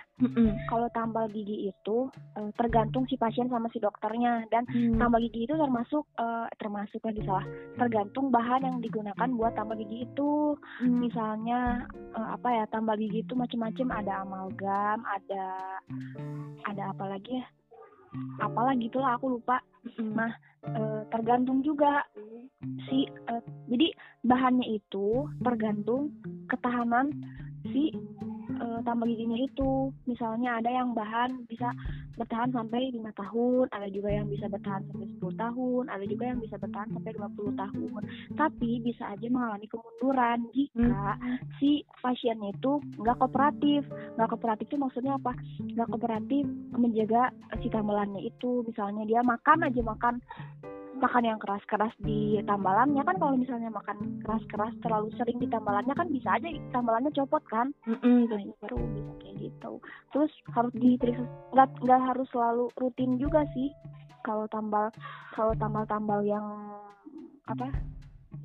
kalau 0.71 0.87
tambal 0.95 1.27
gigi 1.29 1.69
itu 1.69 2.09
eh, 2.39 2.49
tergantung 2.55 3.05
si 3.05 3.19
pasien 3.19 3.51
sama 3.51 3.69
si 3.69 3.77
dokternya 3.77 4.47
dan 4.49 4.65
Hmm. 4.69 4.97
tambal 4.97 5.21
gigi 5.21 5.45
itu 5.45 5.53
termasuk 5.53 6.07
eh, 6.17 6.47
termasuk 6.57 7.01
lagi 7.05 7.21
salah, 7.27 7.45
tergantung 7.77 8.33
bahan 8.33 8.65
yang 8.65 8.77
digunakan 8.81 9.29
buat 9.35 9.53
tambal 9.53 9.77
gigi 9.77 10.07
itu. 10.07 10.55
Hmm. 10.81 10.97
Misalnya 11.03 11.85
eh, 11.93 12.27
apa 12.33 12.49
ya, 12.49 12.63
tambal 12.71 12.97
gigi 12.97 13.21
itu 13.21 13.37
macam-macam 13.37 13.87
ada 14.01 14.13
amalgam, 14.25 14.99
ada 15.05 15.45
ada 16.65 16.83
apa 16.89 17.05
lagi 17.05 17.37
ya? 17.37 17.45
Apalah 18.41 18.73
gitulah 18.77 19.15
aku 19.15 19.37
lupa. 19.39 19.61
Nah, 19.99 20.33
eh, 20.65 21.01
tergantung 21.13 21.61
juga 21.61 22.03
si 22.89 23.07
eh, 23.07 23.43
jadi 23.69 23.87
bahannya 24.25 24.79
itu 24.81 25.29
tergantung 25.39 26.11
ketahanan 26.49 27.13
si 27.69 27.93
eh, 28.59 28.79
tambal 28.83 29.07
giginya 29.07 29.39
itu. 29.39 29.89
Misalnya 30.05 30.59
ada 30.59 30.69
yang 30.69 30.91
bahan 30.93 31.47
bisa 31.47 31.71
bertahan 32.19 32.51
sampai 32.51 32.91
lima 32.91 33.15
tahun 33.15 33.71
ada 33.71 33.87
juga 33.87 34.11
yang 34.11 34.27
bisa 34.27 34.51
bertahan 34.51 34.83
sampai 34.91 35.07
10 35.07 35.39
tahun 35.39 35.83
ada 35.87 36.03
juga 36.03 36.23
yang 36.27 36.39
bisa 36.43 36.59
bertahan 36.59 36.91
sampai 36.91 37.11
20 37.15 37.55
tahun. 37.55 38.01
Tapi 38.35 38.71
bisa 38.83 39.03
aja 39.15 39.27
mengalami 39.31 39.67
kemunduran 39.71 40.39
jika 40.51 41.15
si 41.57 41.87
pasiennya 42.03 42.51
itu 42.51 42.83
nggak 42.99 43.17
kooperatif. 43.23 43.87
Nggak 44.19 44.29
kooperatif 44.35 44.67
itu 44.67 44.77
maksudnya 44.77 45.15
apa? 45.15 45.31
Nggak 45.63 45.87
kooperatif 45.95 46.43
menjaga 46.75 47.31
si 47.63 47.71
tambalannya 47.71 48.27
itu. 48.27 48.67
Misalnya 48.67 49.07
dia 49.07 49.23
makan 49.23 49.63
aja 49.63 49.81
makan 49.81 50.19
makan 50.99 51.23
yang 51.25 51.39
keras-keras 51.39 51.95
di 52.03 52.37
tambalannya. 52.43 53.01
Kan 53.01 53.17
kalau 53.17 53.33
misalnya 53.39 53.71
makan 53.71 54.21
keras-keras 54.21 54.75
terlalu 54.83 55.09
sering 55.15 55.39
di 55.39 55.47
tambalannya 55.47 55.95
kan 55.95 56.07
bisa 56.11 56.35
aja 56.35 56.47
tambalannya 56.75 57.11
copot 57.15 57.41
kan? 57.47 57.71
Mm-mm. 57.87 58.27
nah 58.27 58.43
itu 58.43 58.75
bisa 58.75 59.11
kayak 59.23 59.35
gitu. 59.39 59.71
Terus 60.11 60.31
harus 60.53 60.73
diperiksa 60.75 61.23
nggak 61.55 61.69
nggak 61.81 62.01
harus 62.03 62.27
selalu 62.35 62.65
rutin 62.75 63.15
juga 63.17 63.47
sih. 63.55 63.71
Kalau 64.27 64.45
tambal 64.51 64.91
kalau 65.33 65.55
tambal-tambal 65.55 66.19
yang 66.27 66.43
apa 67.47 67.71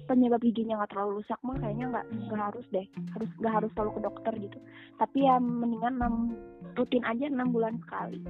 penyebab 0.09 0.41
giginya 0.41 0.81
nggak 0.81 0.97
terlalu 0.97 1.21
rusak 1.21 1.41
mah 1.45 1.57
kayaknya 1.61 1.87
nggak 1.93 2.07
nggak 2.31 2.43
harus 2.55 2.67
deh. 2.71 2.87
Harus 3.13 3.31
nggak 3.43 3.55
harus 3.59 3.71
selalu 3.75 3.91
ke 3.91 4.01
dokter 4.07 4.33
gitu. 4.39 4.59
Tapi 5.03 5.19
ya 5.27 5.37
mendingan 5.43 5.99
enam 5.99 6.15
rutin 6.79 7.05
aja 7.05 7.27
enam 7.27 7.51
bulan 7.51 7.79
sekali. 7.83 8.23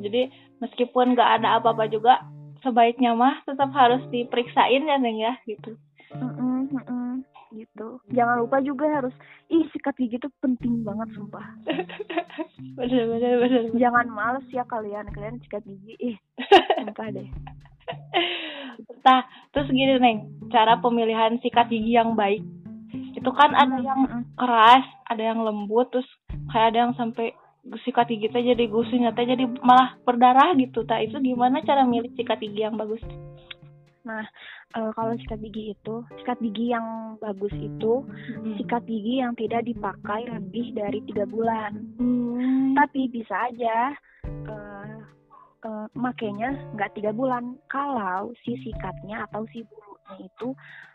Jadi 0.00 0.30
meskipun 0.62 1.14
nggak 1.14 1.30
ada 1.40 1.58
apa-apa 1.58 1.88
juga, 1.90 2.22
sebaiknya 2.66 3.14
mah 3.14 3.46
tetap 3.46 3.70
harus 3.70 4.02
diperiksain 4.10 4.82
ya 4.82 4.98
Neng 4.98 5.22
ya 5.22 5.38
gitu. 5.46 5.78
Mm-mm, 6.10 6.70
mm-mm, 6.74 7.22
gitu 7.54 7.98
jangan 8.10 8.42
lupa 8.42 8.58
juga 8.62 8.86
harus 8.90 9.14
ih 9.50 9.66
sikat 9.70 9.94
gigi 9.98 10.18
itu 10.18 10.30
penting 10.42 10.82
banget 10.86 11.08
sumpah 11.14 11.42
bener 12.78 13.04
bener 13.10 13.32
bener. 13.42 13.62
jangan 13.74 14.06
males 14.10 14.46
ya 14.54 14.62
kalian 14.70 15.06
kalian 15.10 15.38
sikat 15.42 15.62
gigi 15.66 15.94
ih 15.98 16.16
sumpah 16.82 17.10
deh 17.10 17.28
Nah, 19.06 19.22
terus 19.54 19.70
gini 19.70 20.02
Neng, 20.02 20.50
cara 20.50 20.82
pemilihan 20.82 21.38
sikat 21.38 21.70
gigi 21.70 21.94
yang 21.94 22.18
baik. 22.18 22.42
Itu 23.14 23.30
kan 23.30 23.54
ada 23.54 23.78
yang 23.78 24.26
keras, 24.34 24.82
ada 25.06 25.22
yang 25.22 25.46
lembut, 25.46 25.94
terus 25.94 26.08
kayak 26.50 26.74
ada 26.74 26.78
yang 26.90 26.92
sampai 26.98 27.30
sikat 27.82 28.06
gigi 28.10 28.30
teh 28.30 28.42
jadi 28.42 28.64
gusinya 28.70 29.10
teh 29.10 29.26
jadi 29.26 29.44
malah 29.62 29.98
berdarah 30.06 30.54
gitu. 30.54 30.86
Tak 30.86 31.10
itu 31.10 31.18
gimana 31.22 31.62
cara 31.66 31.82
milih 31.82 32.12
sikat 32.14 32.38
gigi 32.38 32.62
yang 32.62 32.78
bagus? 32.78 33.02
Nah, 34.06 34.22
eh, 34.78 34.90
kalau 34.94 35.18
sikat 35.18 35.42
gigi 35.42 35.74
itu, 35.74 35.94
sikat 36.22 36.38
gigi 36.38 36.70
yang 36.70 37.18
bagus 37.18 37.50
itu, 37.58 38.06
Mm. 38.38 38.54
sikat 38.62 38.82
gigi 38.86 39.18
yang 39.18 39.34
tidak 39.34 39.66
dipakai 39.66 40.30
lebih 40.30 40.70
dari 40.78 41.02
tiga 41.10 41.26
bulan. 41.26 41.74
Hmm. 41.98 42.78
Tapi 42.78 43.10
bisa 43.10 43.50
aja 43.50 43.94
eh 44.26 44.96
eh, 45.66 45.86
makainya 45.98 46.54
nggak 46.78 46.94
tiga 46.94 47.10
bulan 47.10 47.58
kalau 47.66 48.30
si 48.46 48.54
sikatnya 48.62 49.26
atau 49.26 49.42
si 49.50 49.66
bulunya 49.66 49.85
itu 50.18 50.48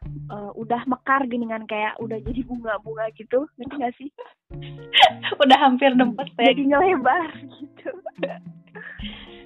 eh, 0.07 0.51
udah 0.55 0.81
mekar 0.87 1.27
geningan 1.27 1.67
kayak 1.67 1.97
udah 1.99 2.17
jadi 2.23 2.41
bunga-bunga 2.47 3.05
gitu, 3.15 3.47
ngerti 3.59 3.75
nggak 3.77 3.95
sih? 3.99 4.09
Udah 5.41 5.57
hampir 5.57 5.95
dempet 5.95 6.27
teh. 6.35 6.51
Jadi 6.51 6.63
ngelebar 6.69 7.29
gitu. 7.59 7.91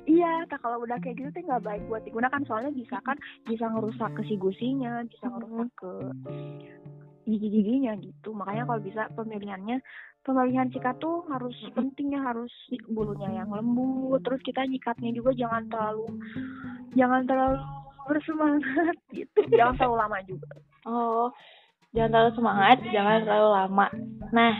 Iya, 0.05 0.45
tak 0.45 0.61
kalau 0.61 0.85
udah 0.85 1.01
kayak 1.01 1.17
gitu 1.17 1.29
tuh 1.33 1.41
nggak 1.49 1.65
baik 1.65 1.83
buat 1.89 2.05
digunakan 2.05 2.37
soalnya 2.45 2.69
bisa 2.77 3.01
kan 3.01 3.17
bisa 3.49 3.65
ngerusak 3.65 4.13
ke 4.13 4.21
si 4.29 4.37
gusinya, 4.37 5.01
bisa 5.01 5.25
ngerusak 5.33 5.69
ke 5.81 5.91
gigi-giginya 7.25 7.97
gitu. 7.97 8.29
Makanya 8.37 8.69
kalau 8.69 8.81
bisa 8.85 9.09
pemilihannya 9.17 9.81
pemilihan 10.21 10.69
sikat 10.69 11.01
tuh 11.01 11.25
harus 11.33 11.57
pentingnya 11.73 12.21
harus 12.21 12.53
bulunya 12.85 13.33
yang 13.33 13.49
lembut, 13.49 14.21
terus 14.21 14.41
kita 14.45 14.61
nyikatnya 14.65 15.09
juga 15.09 15.33
jangan 15.33 15.65
terlalu 15.73 16.05
jangan 16.93 17.25
terlalu 17.25 17.57
bersemangat 18.05 18.97
gitu. 19.17 19.39
Jangan 19.53 19.75
terlalu 19.79 19.97
lama 19.97 20.17
juga. 20.25 20.49
Oh, 20.85 21.27
jangan 21.91 22.09
terlalu 22.13 22.31
semangat, 22.37 22.77
jangan 22.93 23.17
terlalu 23.25 23.49
lama. 23.51 23.87
Nah, 24.31 24.53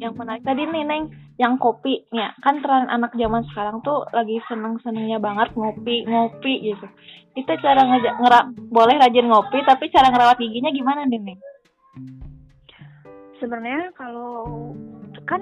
yang 0.00 0.12
menarik 0.16 0.44
tadi 0.44 0.62
nih 0.68 0.84
Neng, 0.84 1.04
yang 1.40 1.56
kopi, 1.56 2.04
ya 2.12 2.36
kan 2.44 2.60
tren 2.60 2.88
anak 2.92 3.16
zaman 3.16 3.44
sekarang 3.52 3.80
tuh 3.80 4.04
lagi 4.12 4.36
seneng-senengnya 4.48 5.16
banget 5.16 5.52
ngopi, 5.56 6.04
ngopi 6.04 6.72
gitu. 6.72 6.86
Itu 7.36 7.52
cara 7.64 7.82
ngeja 7.86 8.20
ngera 8.20 8.40
boleh 8.68 8.96
rajin 9.00 9.28
ngopi, 9.28 9.64
tapi 9.64 9.88
cara 9.88 10.12
ngerawat 10.12 10.36
giginya 10.36 10.70
gimana 10.72 11.08
nih 11.08 11.20
Neng? 11.20 11.40
sebenarnya 13.40 13.90
kalau 13.96 14.44
kan 15.24 15.40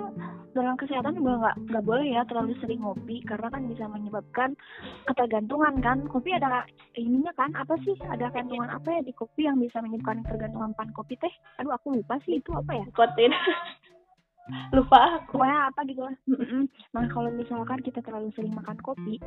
dalam 0.57 0.75
kesehatan 0.81 1.19
juga 1.19 1.33
nggak 1.41 1.57
nggak 1.69 1.85
boleh 1.85 2.07
ya 2.09 2.23
terlalu 2.25 2.53
sering 2.61 2.81
ngopi 2.81 3.21
karena 3.25 3.49
kan 3.53 3.63
bisa 3.69 3.85
menyebabkan 3.89 4.51
ketergantungan 5.09 5.75
kan. 5.85 5.99
Kopi 6.09 6.35
ada 6.37 6.65
ininya 6.97 7.33
kan 7.37 7.53
apa 7.57 7.77
sih? 7.85 7.97
Ada 8.05 8.33
kandungan 8.33 8.71
apa 8.73 8.89
ya 8.89 9.01
di 9.05 9.13
kopi 9.13 9.49
yang 9.49 9.61
bisa 9.61 9.83
menyebabkan 9.85 10.25
ketergantungan 10.25 10.73
pan 10.75 10.91
kopi 10.97 11.15
teh? 11.21 11.33
Aduh 11.61 11.75
aku 11.75 11.97
lupa 11.97 12.17
sih 12.25 12.41
itu 12.41 12.51
apa 12.55 12.73
ya. 12.73 12.85
Ikutin. 12.89 13.33
Lupa 14.73 15.21
aku. 15.21 15.37
pokoknya 15.37 15.69
apa 15.69 15.81
gitu 15.85 16.01
lah. 16.09 16.17
Nah 16.97 17.05
kalau 17.13 17.29
misalkan 17.37 17.85
kita 17.85 18.01
terlalu 18.01 18.33
sering 18.33 18.57
makan 18.57 18.81
kopi 18.81 19.21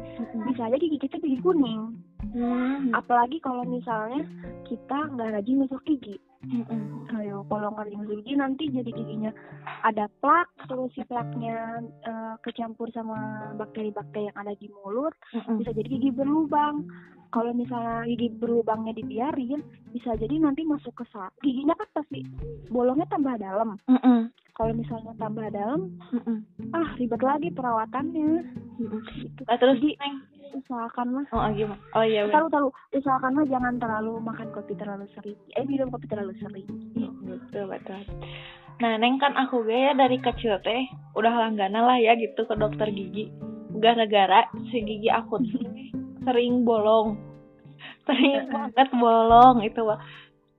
bisa 0.49 0.65
aja 0.65 0.77
gigi 0.81 0.97
kita 0.97 1.21
jadi 1.21 1.37
kuning. 1.45 1.93
Hmm. 2.31 2.95
apalagi 2.95 3.43
kalau 3.43 3.67
misalnya 3.67 4.23
kita 4.63 4.97
nggak 5.11 5.35
rajin 5.35 5.67
gosok 5.67 5.83
gigi 5.83 6.15
Mm-mm. 6.41 7.05
Ayo, 7.21 7.45
kalau 7.45 7.69
nggak 7.69 7.93
gosok 7.93 8.17
gigi 8.25 8.33
nanti 8.33 8.63
jadi 8.73 8.89
giginya 8.89 9.31
ada 9.85 10.09
plak, 10.25 10.49
terus 10.65 10.89
si 10.97 11.05
plaknya 11.05 11.85
eh, 12.01 12.33
kecampur 12.41 12.89
sama 12.89 13.51
bakteri-bakteri 13.61 14.33
yang 14.33 14.37
ada 14.41 14.57
di 14.57 14.65
mulut, 14.73 15.13
Mm-mm. 15.37 15.61
bisa 15.61 15.69
jadi 15.69 15.87
gigi 15.87 16.09
berlubang. 16.09 16.89
Kalau 17.31 17.55
misalnya 17.55 18.03
gigi 18.09 18.27
berlubangnya 18.41 18.97
dibiarin, 18.97 19.61
bisa 19.93 20.17
jadi 20.17 20.35
nanti 20.41 20.65
masuk 20.65 20.91
ke 20.97 21.05
sa 21.13 21.29
giginya 21.45 21.77
kan 21.77 22.01
pasti 22.01 22.25
bolongnya 22.73 23.07
tambah 23.07 23.37
dalam. 23.37 23.77
Mm-mm. 23.87 24.33
Kalau 24.51 24.75
misalnya 24.75 25.15
tambah 25.15 25.47
dalam, 25.49 25.95
Mm-mm. 26.11 26.37
ah 26.71 26.87
ribet 26.95 27.21
lagi 27.21 27.49
perawatannya. 27.49 28.31
Mm-mm. 28.77 29.01
Gitu. 29.15 29.41
Nah, 29.47 29.57
terus 29.57 29.79
Jadi- 29.79 29.97
Neng, 29.97 30.15
Usahakanlah 30.51 31.23
oh 31.31 31.47
gimana? 31.55 31.79
Oh 31.95 32.03
iya 32.03 32.27
bener. 32.27 32.35
taruh 32.35 32.49
taruh 32.51 32.71
usahakanlah 32.91 33.47
jangan 33.47 33.79
terlalu 33.79 34.19
makan 34.19 34.51
kopi 34.51 34.75
terlalu 34.75 35.07
sering 35.15 35.39
eh 35.55 35.63
minum 35.63 35.87
kopi 35.87 36.11
terlalu 36.11 36.35
sering 36.43 36.67
betul 37.23 37.71
betul 37.71 37.95
nah 38.83 38.99
neng 38.99 39.15
kan 39.15 39.31
aku 39.39 39.63
ge 39.63 39.87
ya 39.87 39.95
dari 39.95 40.19
kecil 40.19 40.59
teh 40.59 40.91
udah 41.15 41.31
langganan 41.31 41.87
lah 41.87 41.95
ya 41.95 42.19
gitu 42.19 42.43
ke 42.43 42.55
dokter 42.59 42.91
gigi 42.91 43.31
gara-gara 43.79 44.43
si 44.67 44.83
gigi 44.83 45.07
aku 45.07 45.39
tuh 45.39 45.63
sering 46.27 46.67
bolong 46.67 47.15
sering 48.03 48.51
banget 48.51 48.91
bolong 48.91 49.63
itu 49.63 49.87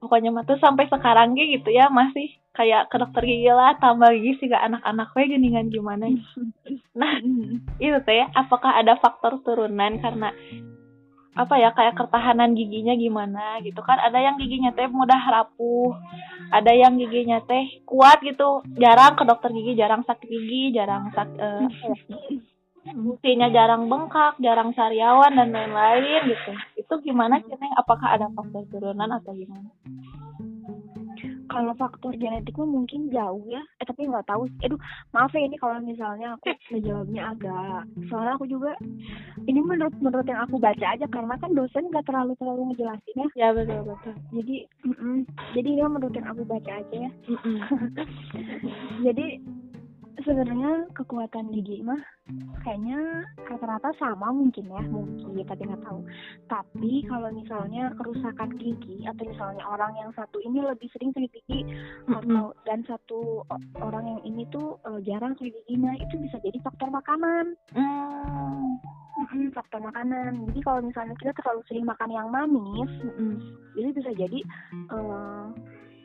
pokoknya 0.01 0.33
mah 0.33 0.49
tuh 0.49 0.57
sampai 0.57 0.89
sekarang 0.89 1.37
gitu 1.37 1.69
ya 1.69 1.93
masih 1.93 2.33
kayak 2.53 2.93
ke 2.93 2.97
dokter 3.01 3.25
gigi 3.25 3.49
lah 3.49 3.77
tambah 3.81 4.13
gigi 4.13 4.33
sih 4.41 4.47
gak 4.53 4.69
anak-anak 4.69 5.09
we 5.17 5.25
geningan 5.25 5.73
gimana 5.73 6.05
nah 7.01 7.17
itu 7.81 7.99
teh 8.05 8.29
apakah 8.37 8.77
ada 8.77 9.01
faktor 9.01 9.41
turunan 9.41 9.97
karena 10.01 10.31
apa 11.33 11.57
ya 11.57 11.73
kayak 11.73 11.97
ketahanan 11.97 12.53
giginya 12.53 12.93
gimana 12.93 13.57
gitu? 13.65 13.81
Kan 13.81 13.97
ada 13.97 14.21
yang 14.21 14.37
giginya 14.37 14.69
teh 14.77 14.85
mudah 14.85 15.17
rapuh 15.17 15.97
ada 16.53 16.77
yang 16.77 17.01
giginya 17.01 17.41
teh 17.41 17.81
kuat 17.89 18.21
gitu. 18.21 18.61
Jarang 18.77 19.17
ke 19.17 19.25
dokter 19.25 19.49
gigi 19.49 19.73
jarang 19.73 20.05
sakit 20.05 20.29
gigi 20.29 20.77
jarang 20.77 21.09
sak 21.17 21.33
eh, 21.41 21.65
apa 22.93 23.25
ya, 23.25 23.49
jarang 23.49 23.89
bengkak 23.89 24.37
jarang 24.45 24.77
sariawan 24.77 25.33
dan 25.33 25.57
lain-lain 25.57 26.37
gitu. 26.37 26.53
Itu 26.77 27.01
gimana 27.01 27.41
sih 27.41 27.57
apakah 27.81 28.13
ada 28.13 28.29
faktor 28.37 28.69
turunan 28.69 29.09
atau 29.09 29.33
gimana 29.33 29.73
kalau 31.53 31.73
faktor 31.77 32.13
genetik 32.17 32.57
mah 32.57 32.65
mungkin 32.65 33.13
jauh 33.13 33.45
ya 33.45 33.61
eh 33.79 33.85
tapi 33.85 34.09
nggak 34.09 34.25
tahu 34.25 34.49
sih. 34.49 34.65
aduh 34.67 34.81
maaf 35.13 35.31
ya 35.37 35.45
ini 35.45 35.57
kalau 35.61 35.77
misalnya 35.85 36.35
aku 36.41 36.57
menjawabnya 36.73 37.23
agak 37.37 37.83
soalnya 38.09 38.33
aku 38.41 38.47
juga 38.49 38.73
ini 39.45 39.61
menurut 39.61 39.93
menurut 40.01 40.25
yang 40.25 40.41
aku 40.49 40.57
baca 40.57 40.87
aja 40.97 41.07
karena 41.13 41.35
kan 41.37 41.53
dosen 41.53 41.85
nggak 41.93 42.07
terlalu 42.09 42.33
terlalu 42.41 42.73
ngejelasin 42.73 43.17
ya 43.21 43.29
ya 43.37 43.49
betul 43.53 43.81
betul 43.85 44.15
jadi 44.33 44.57
mm-mm. 44.89 45.17
jadi 45.53 45.69
ini 45.69 45.83
menurut 45.85 46.15
yang 46.17 46.29
aku 46.33 46.43
baca 46.49 46.73
aja 46.81 46.97
ya 46.97 47.11
Mm-mm. 47.29 47.57
jadi 49.07 49.27
sebenarnya 50.21 50.93
kekuatan 50.93 51.49
gigi 51.57 51.81
mah 51.81 51.99
kayaknya 52.61 53.25
rata-rata 53.49 53.91
sama 53.97 54.29
mungkin 54.29 54.69
ya 54.69 54.85
mungkin 54.85 55.41
tapi 55.49 55.65
nggak 55.65 55.83
tahu 55.83 56.01
tapi 56.53 56.93
kalau 57.09 57.29
misalnya 57.33 57.89
kerusakan 57.97 58.53
gigi 58.61 59.03
atau 59.09 59.25
misalnya 59.25 59.65
orang 59.65 59.93
yang 59.97 60.11
satu 60.13 60.37
ini 60.45 60.61
lebih 60.61 60.87
sering 60.93 61.17
sakit 61.17 61.33
gigi 61.33 61.65
atau 62.13 62.53
dan 62.69 62.85
satu 62.85 63.43
orang 63.81 64.05
yang 64.05 64.21
ini 64.29 64.45
tuh 64.53 64.77
eh, 64.85 65.01
jarang 65.09 65.33
sakit 65.41 65.53
giginya 65.65 65.97
itu 65.97 66.15
bisa 66.21 66.37
jadi 66.45 66.59
faktor 66.61 66.93
makanan 66.93 67.57
Mm. 69.23 69.53
Faktor 69.55 69.81
makanan 69.81 70.51
jadi 70.51 70.61
kalau 70.67 70.81
misalnya 70.83 71.15
kita 71.21 71.33
terlalu 71.41 71.63
sering 71.69 71.85
makan 71.87 72.11
yang 72.11 72.29
manis 72.33 72.91
Mm-mm. 73.01 73.39
jadi 73.77 73.89
bisa 73.95 74.11
jadi 74.19 74.41
eh, 74.93 75.45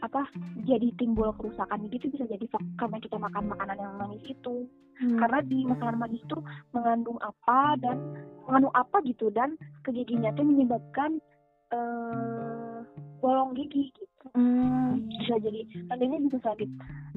apa 0.01 0.30
jadi 0.66 0.94
timbul 1.00 1.34
kerusakan 1.38 1.88
gigi 1.88 2.08
itu 2.08 2.08
bisa 2.18 2.25
jadi 2.30 2.46
karena 2.77 2.98
kita 3.01 3.18
makan 3.18 3.44
makanan 3.50 3.77
yang 3.77 3.96
manis 3.98 4.24
itu. 4.27 4.68
Hmm. 4.98 5.13
karena 5.22 5.46
di 5.46 5.62
makanan 5.62 6.01
manis 6.01 6.25
itu 6.25 6.42
mengandung 6.74 7.22
apa 7.22 7.77
dan 7.77 8.18
mengandung 8.50 8.74
apa 8.74 8.98
gitu 9.06 9.30
dan 9.30 9.54
ke 9.86 9.94
giginya 9.94 10.34
itu 10.34 10.42
menyebabkan 10.42 11.22
eh 11.70 12.82
bolong 13.22 13.54
gigi 13.54 13.94
gitu. 13.94 14.25
Mm. 14.34 15.08
bisa 15.08 15.39
jadi 15.39 15.62
nantinya 15.88 16.18
bisa 16.27 16.39
sakit 16.44 16.70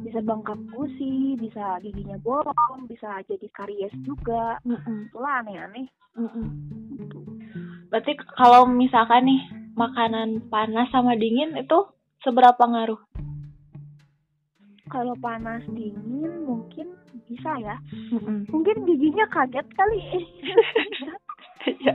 bisa 0.04 0.20
bengkak 0.22 0.60
gusi 0.76 1.34
bisa 1.40 1.80
giginya 1.80 2.20
bolong 2.20 2.84
bisa 2.84 3.25
jadi 3.25 3.49
karies 3.56 3.94
juga. 4.04 4.60
Itulah 5.08 5.40
aneh-aneh. 5.40 5.88
Gitu. 7.00 7.18
Berarti 7.88 8.12
kalau 8.37 8.68
misalkan 8.68 9.25
nih 9.26 9.42
makanan 9.75 10.52
panas 10.52 10.92
sama 10.92 11.16
dingin 11.16 11.56
itu 11.56 11.80
seberapa 12.20 12.60
ngaruh? 12.60 13.00
kalau 14.90 15.14
panas 15.22 15.62
dingin 15.70 16.42
mungkin 16.42 16.98
bisa 17.30 17.54
ya 17.62 17.78
Mm-mm. 18.10 18.50
mungkin 18.50 18.82
giginya 18.84 19.22
kaget 19.30 19.66
kali 19.72 20.02
Ya. 21.84 21.92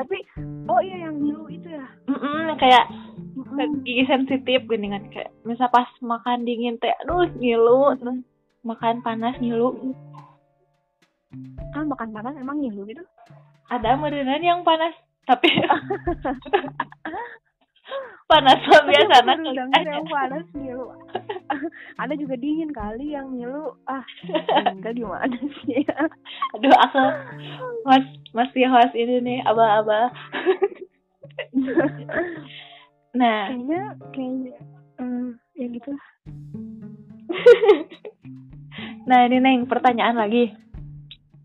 tapi 0.00 0.16
oh 0.64 0.80
iya 0.80 1.06
yang 1.06 1.20
ngilu 1.20 1.44
itu 1.46 1.68
ya 1.68 1.84
Mm-mm, 2.08 2.56
kayak 2.56 2.88
Mm-mm. 3.36 3.84
gigi 3.84 4.08
sensitif 4.08 4.64
gini 4.66 4.90
kan 4.90 5.04
kayak 5.12 5.30
misal 5.44 5.68
pas 5.68 5.86
makan 6.00 6.42
dingin 6.42 6.80
teh 6.80 6.90
aduh 7.04 7.28
ngilu 7.38 7.94
terus 8.00 8.18
makan 8.64 9.04
panas 9.04 9.36
ngilu 9.38 9.94
kan 11.70 11.84
makan 11.86 12.10
panas 12.10 12.34
emang 12.34 12.64
ngilu 12.64 12.82
gitu 12.88 13.04
ada 13.68 13.94
meureunan 13.94 14.40
yang 14.42 14.64
panas 14.66 14.96
tapi 15.28 15.46
panas 18.30 18.60
mah 18.62 18.82
biasa 18.86 19.14
anak 19.26 20.06
panas 20.06 20.46
ngilu. 20.54 20.86
Ada 22.00 22.14
juga 22.14 22.38
dingin 22.38 22.70
kali 22.70 23.18
yang 23.18 23.34
ngilu. 23.34 23.74
Ah 23.90 24.06
enggak 24.70 24.94
gimana 24.94 25.34
sih? 25.66 25.82
Aduh 26.54 26.70
aku 26.70 27.04
mas 27.82 28.06
masih 28.30 28.70
host 28.70 28.94
ini 28.94 29.18
nih 29.18 29.38
aba-aba 29.42 30.14
nah. 33.18 33.50
Kayaknya 33.50 33.82
kayaknya 34.14 34.54
eh, 35.02 35.28
ya 35.58 35.66
gitu. 35.66 35.90
Lah 35.90 36.06
nah 39.10 39.20
ini 39.26 39.36
neng 39.42 39.66
pertanyaan 39.66 40.14
lagi. 40.14 40.54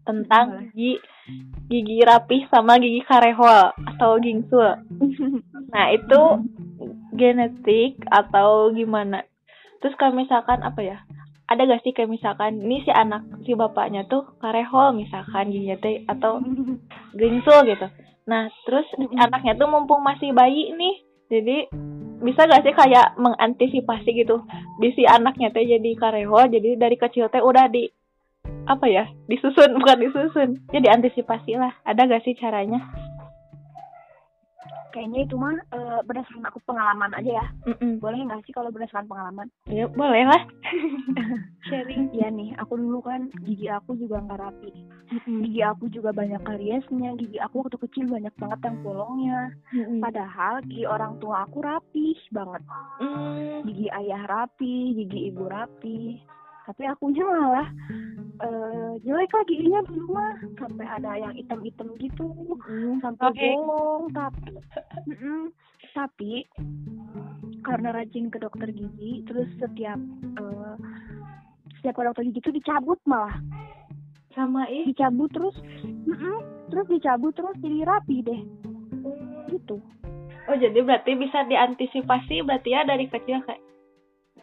Tentang 0.05 0.69
gigi 0.77 1.01
gigi 1.65 2.05
rapih 2.05 2.45
sama 2.53 2.77
gigi 2.77 3.01
karehol 3.01 3.73
atau 3.73 4.21
gingsul. 4.21 4.77
Nah 5.73 5.89
itu 5.89 6.21
genetik 7.15 7.99
atau 8.09 8.71
gimana? 8.71 9.23
Terus 9.79 9.95
kalau 9.99 10.17
misalkan 10.17 10.61
apa 10.61 10.81
ya? 10.81 10.97
Ada 11.45 11.69
gak 11.69 11.85
sih 11.85 11.93
kayak 11.93 12.09
misalkan 12.09 12.57
ini 12.57 12.81
si 12.81 12.89
anak 12.89 13.21
si 13.45 13.53
bapaknya 13.53 14.09
tuh 14.09 14.25
karehol 14.41 14.97
misalkan 14.97 15.53
giginya 15.53 15.77
teh 15.77 16.01
atau 16.09 16.41
gingsul 17.19 17.61
gitu. 17.69 17.85
Nah 18.25 18.49
terus 18.65 18.89
si 18.97 19.05
Mm-mm. 19.05 19.21
anaknya 19.21 19.53
tuh 19.53 19.69
mumpung 19.69 20.01
masih 20.01 20.33
bayi 20.33 20.73
nih 20.73 20.95
jadi 21.29 21.69
bisa 22.25 22.49
gak 22.49 22.65
sih 22.65 22.73
kayak 22.73 23.13
mengantisipasi 23.21 24.09
gitu 24.25 24.41
di 24.81 24.89
si 24.97 25.05
anaknya 25.05 25.53
teh 25.53 25.69
jadi 25.69 25.91
karehol 25.93 26.49
jadi 26.49 26.81
dari 26.81 26.97
kecil 26.97 27.29
teh 27.29 27.45
udah 27.45 27.69
di 27.69 27.93
apa 28.65 28.89
ya 28.89 29.05
disusun 29.29 29.75
bukan 29.81 30.01
disusun 30.01 30.49
jadi 30.73 30.97
antisipasi 30.97 31.61
lah. 31.61 31.77
Ada 31.85 32.09
gak 32.09 32.25
sih 32.25 32.33
caranya 32.41 32.81
kayaknya 34.95 35.27
itu 35.27 35.35
mah 35.35 35.59
eh, 35.75 35.99
berdasarkan 36.07 36.47
aku 36.47 36.63
pengalaman 36.63 37.11
aja 37.11 37.43
ya. 37.43 37.47
Mm-mm. 37.67 37.99
boleh 37.99 38.23
nggak 38.23 38.47
sih 38.47 38.55
kalau 38.55 38.71
berdasarkan 38.71 39.11
pengalaman? 39.11 39.51
Ya 39.67 39.91
boleh 39.91 40.23
lah. 40.23 40.41
Sharing. 41.67 42.15
Iya 42.15 42.31
nih 42.31 42.55
aku 42.55 42.79
dulu 42.79 43.03
kan 43.03 43.27
gigi 43.43 43.67
aku 43.67 43.99
juga 43.99 44.23
nggak 44.23 44.39
rapi. 44.39 44.71
Mm-mm. 45.11 45.43
gigi 45.43 45.61
aku 45.67 45.91
juga 45.91 46.15
banyak 46.15 46.39
kariesnya. 46.47 47.19
Gigi 47.19 47.37
aku 47.43 47.67
waktu 47.67 47.77
kecil 47.83 48.07
banyak 48.07 48.31
banget 48.39 48.59
yang 48.63 48.77
bolongnya. 48.79 49.39
Mm-mm. 49.75 49.99
padahal 49.99 50.63
gigi 50.63 50.87
orang 50.87 51.19
tua 51.19 51.43
aku 51.43 51.59
rapih 51.59 52.15
banget. 52.31 52.63
Mm. 53.03 53.67
gigi 53.67 53.87
ayah 53.91 54.23
rapi 54.23 54.95
gigi 54.95 55.19
ibu 55.27 55.43
rapi 55.51 56.23
tapi 56.65 56.83
akunya 56.89 57.23
malah 57.23 57.69
eh 58.35 58.93
jelek 59.05 59.31
lah 59.31 59.43
giginya 59.47 59.79
dulu 59.87 60.11
mah 60.11 60.33
sampai 60.59 60.85
ada 60.89 61.11
yang 61.15 61.33
hitam-hitam 61.37 61.87
gitu 62.01 62.27
Mm. 62.65 62.97
sampai 62.99 63.29
Oke. 63.31 63.47
bolong 63.55 64.03
tapi 64.11 64.51
Mm-mm. 65.07 65.41
tapi 65.93 66.33
karena 67.61 67.93
rajin 67.93 68.27
ke 68.27 68.41
dokter 68.41 68.73
gigi 68.73 69.21
terus 69.29 69.47
setiap 69.61 69.95
eh, 70.41 70.75
setiap 71.79 71.95
ke 71.95 72.03
dokter 72.03 72.23
gigi 72.27 72.41
itu 72.41 72.51
dicabut 72.59 72.99
malah 73.05 73.37
sama 74.35 74.67
ih 74.67 74.83
dicabut 74.89 75.31
terus 75.31 75.55
Mm-mm. 75.85 76.67
terus 76.73 76.87
dicabut 76.91 77.31
terus 77.37 77.55
jadi 77.61 77.87
rapi 77.87 78.19
deh 78.25 78.41
gitu 79.53 79.79
oh 80.49 80.57
jadi 80.57 80.75
berarti 80.83 81.15
bisa 81.15 81.45
diantisipasi 81.47 82.43
berarti 82.43 82.69
ya 82.73 82.83
dari 82.83 83.07
kecil 83.07 83.39
kayak 83.45 83.61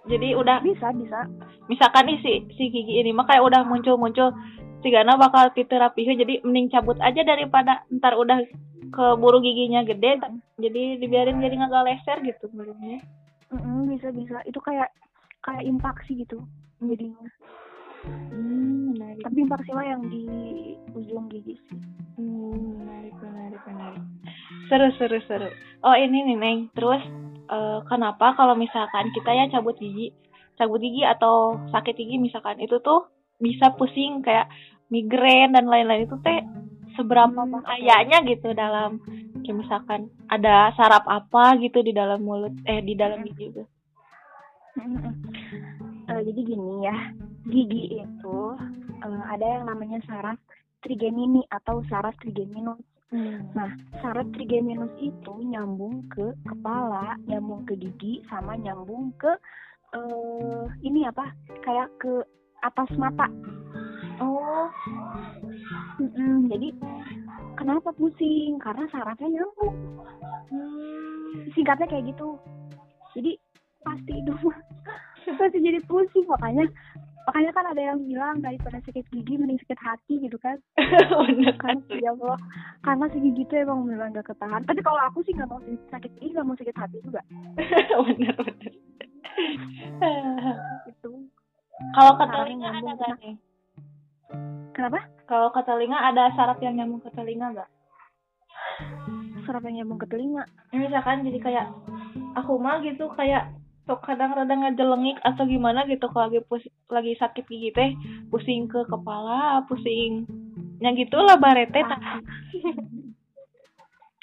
jadi 0.08 0.34
udah 0.34 0.58
bisa 0.66 0.90
bisa. 0.98 1.26
misalkan 1.70 2.10
nih 2.10 2.18
si 2.22 2.32
si 2.58 2.64
gigi 2.74 2.98
ini 2.98 3.14
mah 3.14 3.26
kayak 3.26 3.46
udah 3.46 3.62
muncul-muncul 3.62 4.34
si 4.82 4.88
Gana 4.90 5.14
bakal 5.14 5.54
titik 5.54 5.78
rapih 5.78 6.10
jadi 6.18 6.42
mending 6.42 6.74
cabut 6.74 6.98
aja 6.98 7.22
daripada 7.22 7.86
ntar 7.88 8.18
udah 8.18 8.42
keburu 8.90 9.38
giginya 9.38 9.86
gede 9.86 10.18
ta- 10.18 10.34
jadi 10.58 10.98
dibiarin 10.98 11.38
jadi 11.38 11.54
nggak 11.54 11.86
leser 11.86 12.18
gitu 12.26 12.50
menurutnya 12.50 12.98
Mm-mm, 13.52 13.92
bisa 13.92 14.08
bisa. 14.16 14.40
Itu 14.48 14.64
kayak 14.64 14.88
kayak 15.44 15.62
impaksi 15.68 16.24
gitu 16.24 16.40
jadi 16.80 17.12
hmm, 18.08 18.96
menarik. 18.96 19.22
Tapi 19.22 19.38
impaksi 19.44 19.70
mah 19.76 19.86
yang 19.86 20.02
di 20.08 20.24
ujung 20.96 21.28
gigi 21.28 21.60
sih. 21.68 21.78
Hmm, 22.16 22.80
menarik 22.80 23.14
menarik 23.20 23.60
menarik. 23.68 24.02
Seru 24.72 24.88
seru 24.96 25.18
seru. 25.28 25.48
Oh 25.84 25.92
ini 25.92 26.32
nih 26.32 26.36
neng. 26.40 26.58
Terus 26.72 27.04
eh, 27.52 27.78
kenapa 27.86 28.32
kalau 28.34 28.56
misalkan 28.56 29.12
kita 29.12 29.30
ya 29.30 29.44
cabut 29.52 29.76
gigi 29.76 30.10
cabut 30.56 30.80
gigi 30.80 31.04
atau 31.04 31.60
sakit 31.68 31.94
gigi 31.96 32.16
misalkan 32.16 32.58
itu 32.60 32.80
tuh 32.80 33.08
bisa 33.36 33.74
pusing 33.76 34.24
kayak 34.24 34.48
migrain 34.92 35.52
dan 35.52 35.68
lain-lain 35.68 36.08
itu 36.08 36.16
teh 36.20 36.40
seberapa 36.96 37.32
Hmm, 37.32 37.60
bahayanya 37.60 38.20
gitu 38.28 38.52
dalam 38.52 39.00
kayak 39.42 39.56
misalkan 39.64 40.12
ada 40.28 40.70
saraf 40.76 41.02
apa 41.08 41.56
gitu 41.58 41.80
di 41.80 41.96
dalam 41.96 42.20
mulut 42.22 42.52
eh 42.68 42.84
di 42.84 42.94
dalam 42.94 43.24
gigi 43.24 43.48
itu? 43.48 43.64
Mm-mm. 44.76 45.12
Eh, 46.08 46.20
jadi 46.28 46.40
gini 46.44 46.84
ya 46.84 46.96
gigi 47.48 48.00
itu 48.04 48.38
eh, 49.02 49.22
ada 49.32 49.46
yang 49.58 49.64
namanya 49.68 49.98
saraf 50.04 50.36
trigemini 50.84 51.44
atau 51.48 51.80
saraf 51.88 52.12
trigeminus 52.20 52.80
Nah, 53.52 53.68
saraf 54.00 54.24
trigeminus 54.32 54.92
itu 54.96 55.32
nyambung 55.44 56.08
ke 56.08 56.32
kepala, 56.48 57.12
nyambung 57.28 57.60
ke 57.68 57.76
gigi, 57.76 58.24
sama 58.32 58.56
nyambung 58.56 59.12
ke 59.20 59.28
eh 59.92 60.64
ini 60.80 61.04
apa? 61.04 61.28
Kayak 61.60 61.92
ke 62.00 62.24
atas 62.64 62.88
mata. 62.96 63.28
oh 64.24 64.72
Mm-mm, 66.00 66.48
jadi 66.48 66.72
kenapa 67.60 67.92
pusing? 67.92 68.56
Karena 68.56 68.88
sarafnya 68.88 69.28
nyambung. 69.28 69.76
hmm. 70.48 71.52
Singkatnya 71.52 71.84
kayak 71.92 72.08
gitu. 72.16 72.40
Jadi 73.12 73.36
pasti 73.84 74.12
itu 74.24 74.32
pasti 75.38 75.58
jadi 75.60 75.80
pusing 75.84 76.24
makanya 76.24 76.64
makanya 77.28 77.50
kan 77.54 77.64
ada 77.70 77.82
yang 77.82 77.98
bilang 78.02 78.42
daripada 78.42 78.78
sakit 78.82 79.06
gigi 79.14 79.34
mending 79.38 79.60
sakit 79.62 79.80
hati 79.80 80.14
gitu 80.22 80.38
kan. 80.42 80.58
Bener 81.28 81.54
kan 81.58 81.78
ya 81.94 82.12
Allah. 82.14 82.38
Karena 82.82 83.06
si 83.14 83.18
gigi 83.22 83.42
itu 83.46 83.54
emang 83.58 83.86
beneran 83.86 84.14
gak 84.14 84.34
ketahan. 84.34 84.62
Tapi 84.66 84.80
kalau 84.82 85.00
aku 85.06 85.22
sih 85.22 85.32
nggak 85.34 85.50
mau 85.50 85.60
sakit 85.94 86.10
gigi 86.18 86.34
nggak 86.34 86.46
mau 86.46 86.56
sakit 86.58 86.76
hati 86.76 86.98
juga. 87.04 87.20
Bener 88.06 88.34
bener. 88.36 88.72
Itu 90.92 91.10
kalau 91.96 92.12
ke 92.20 92.24
telinga 92.28 92.68
ada 92.68 92.80
nggak 92.84 92.98
kena. 93.00 93.16
nih? 93.18 93.36
Kenapa? 94.76 94.98
Kalau 95.26 95.48
ke 95.50 95.60
telinga 95.64 95.98
ada 95.98 96.30
saraf 96.36 96.58
yang 96.60 96.76
nyambung 96.76 97.00
ke 97.00 97.10
telinga 97.16 97.54
nggak 97.54 97.70
saraf 99.44 99.62
yang 99.66 99.82
nyambung 99.82 100.00
ke 100.00 100.06
telinga? 100.08 100.46
Misalkan 100.72 101.26
jadi 101.26 101.38
kayak 101.42 101.66
aku 102.38 102.56
mah 102.56 102.80
gitu 102.80 103.10
kayak 103.12 103.50
sok 103.82 104.06
kadang 104.06 104.30
rada 104.38 104.54
ngejelengik 104.54 105.18
atau 105.26 105.42
gimana 105.42 105.82
gitu 105.90 106.06
kalau 106.14 106.30
lagi 106.30 106.40
pus 106.46 106.62
lagi 106.86 107.18
sakit 107.18 107.44
gigi 107.50 107.70
teh 107.74 107.90
pusing 108.30 108.70
ke 108.70 108.86
kepala 108.86 109.66
pusing 109.66 110.22
ya 110.78 110.94
gitulah 110.94 111.34
barete 111.38 111.82
tah. 111.82 111.98
pasti. 111.98 112.58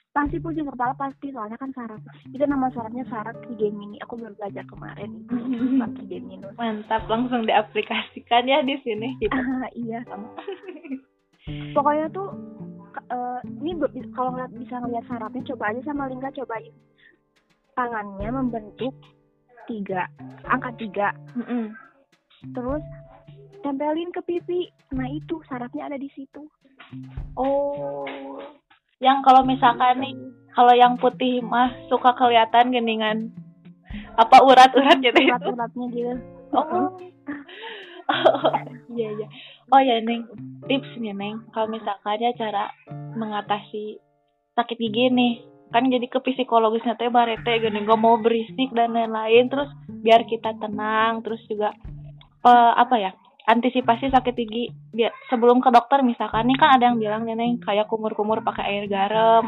Pasti 0.09 0.35
pusing 0.39 0.63
kepala 0.67 0.95
pasti 0.95 1.31
soalnya 1.35 1.59
kan 1.59 1.75
saraf 1.75 1.99
itu 2.31 2.43
nama 2.47 2.71
sarafnya 2.71 3.03
saraf 3.11 3.35
trigemini 3.43 3.99
aku 3.99 4.15
baru 4.15 4.35
belajar 4.39 4.63
kemarin 4.63 5.27
saraf 5.27 5.91
trigeminus 5.99 6.55
mantap 6.55 7.03
langsung 7.11 7.43
diaplikasikan 7.43 8.47
ya 8.47 8.63
di 8.63 8.79
sini. 8.83 9.19
Gitu 9.19 9.35
Ah, 9.35 9.67
iya. 9.75 10.01
Pokoknya 11.75 12.07
tuh 12.15 12.31
eh, 12.95 13.39
ini 13.59 13.75
kalau 14.15 14.31
ngeliat 14.31 14.51
bisa 14.55 14.79
ngeliat 14.79 15.03
sarafnya 15.07 15.43
coba 15.51 15.63
aja 15.75 15.81
sama 15.83 16.07
Lingga 16.07 16.31
cobain 16.31 16.71
tangannya 17.79 18.29
membentuk 18.35 18.91
tiga. 19.69 20.09
Angka 20.49 20.73
tiga. 20.81 21.13
Mm-mm. 21.37 21.77
terus 22.55 22.79
tempelin 23.59 24.15
ke 24.15 24.23
pipi 24.23 24.71
nah 24.95 25.05
itu 25.05 25.43
sarafnya 25.45 25.85
ada 25.85 25.97
di 25.99 26.09
situ. 26.15 26.49
Oh. 27.37 28.07
Yang 28.99 29.17
kalau 29.23 29.45
misalkan 29.45 30.01
nih 30.01 30.15
kalau 30.57 30.73
yang 30.73 30.97
putih 30.97 31.39
mah 31.45 31.71
suka 31.87 32.17
kelihatan 32.17 32.73
geningan 32.73 33.29
apa 34.17 34.41
urat-urat 34.41 34.97
gitu 34.99 35.15
itu? 35.15 35.29
Urat-uratnya 35.31 35.85
gitu. 35.93 36.13
Oh. 36.55 36.89
Iya 38.89 39.09
iya. 39.21 39.27
Oh 39.69 39.77
ya 39.77 40.01
Neng, 40.01 40.25
tips 40.65 40.97
nih 40.97 41.13
Neng, 41.13 41.45
kalau 41.53 41.69
misalkan 41.69 42.17
ya 42.17 42.33
cara 42.33 42.73
mengatasi 43.13 44.01
sakit 44.57 44.81
gigi 44.81 45.13
nih, 45.13 45.45
kan 45.69 45.85
jadi 45.85 46.05
ke 46.09 46.19
psikologisnya 46.21 46.97
teh 46.97 47.13
barete 47.13 47.61
gini 47.61 47.85
gak 47.85 48.01
mau 48.01 48.17
berisik 48.17 48.73
dan 48.73 48.93
lain-lain. 48.93 49.49
Terus 49.49 49.69
biar 49.87 50.25
kita 50.25 50.57
tenang 50.57 51.21
terus 51.21 51.41
juga 51.45 51.73
eh, 52.45 52.73
apa 52.75 52.95
ya 52.97 53.11
antisipasi 53.49 54.13
sakit 54.13 54.35
gigi. 54.37 54.69
Biar 54.93 55.13
sebelum 55.29 55.61
ke 55.61 55.69
dokter 55.69 56.01
misalkan 56.05 56.49
nih 56.49 56.57
kan 56.57 56.77
ada 56.77 56.93
yang 56.93 56.97
bilang 56.97 57.21
nih 57.25 57.37
Neng 57.37 57.61
kayak 57.61 57.89
kumur-kumur 57.89 58.41
pakai 58.45 58.65
air 58.65 58.85
garam 58.89 59.45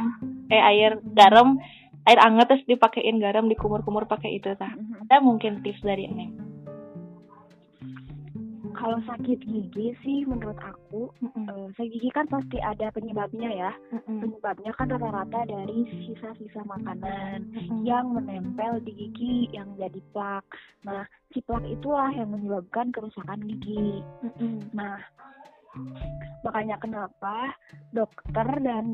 eh 0.51 0.61
air 0.61 0.99
garam 1.15 1.57
air 2.05 2.19
anget 2.19 2.49
terus 2.49 2.65
dipakein 2.65 3.21
garam 3.21 3.45
dikumur-kumur 3.45 4.09
pakai 4.09 4.41
itu 4.41 4.49
tah 4.57 4.73
ada 4.73 5.21
mungkin 5.21 5.61
tips 5.61 5.85
dari 5.85 6.09
Neng 6.09 6.50
kalau 8.81 8.97
sakit 9.05 9.39
gigi 9.45 9.93
sih 10.01 10.25
menurut 10.25 10.57
aku 10.57 11.13
Mm-mm. 11.21 11.45
eh, 11.45 11.67
sakit 11.77 11.91
gigi 11.93 12.09
kan 12.09 12.25
pasti 12.25 12.57
ada 12.57 12.89
penyebabnya 12.89 13.49
ya 13.53 13.71
Mm-mm. 13.93 14.25
penyebabnya 14.25 14.71
kan 14.73 14.89
rata-rata 14.89 15.45
dari 15.45 15.85
sisa-sisa 16.09 16.65
makanan 16.65 17.45
Mm-mm. 17.53 17.85
yang 17.85 18.09
menempel 18.09 18.81
di 18.81 18.91
gigi 18.97 19.53
yang 19.53 19.69
jadi 19.77 20.01
plak. 20.09 20.41
Nah, 20.81 21.05
si 21.29 21.45
plak 21.45 21.61
itulah 21.69 22.09
yang 22.09 22.33
menyebabkan 22.33 22.89
kerusakan 22.89 23.45
gigi. 23.45 24.01
Mm-mm. 24.25 24.73
Nah, 24.73 24.97
makanya 26.41 26.81
kenapa 26.81 27.53
dokter 27.93 28.47
dan 28.65 28.85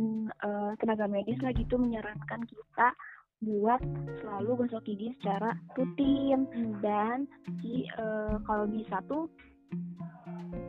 eh, 0.43 0.71
tenaga 0.83 1.07
medis 1.07 1.39
lagi 1.39 1.63
itu 1.63 1.79
menyarankan 1.79 2.43
kita 2.43 2.91
buat 3.37 3.81
selalu 4.19 4.65
gosok 4.65 4.83
gigi 4.83 5.13
secara 5.21 5.53
rutin 5.77 6.49
dan 6.83 7.29
si 7.63 7.87
eh, 7.87 8.35
kalau 8.43 8.67
bisa 8.67 8.99
tuh 9.07 9.31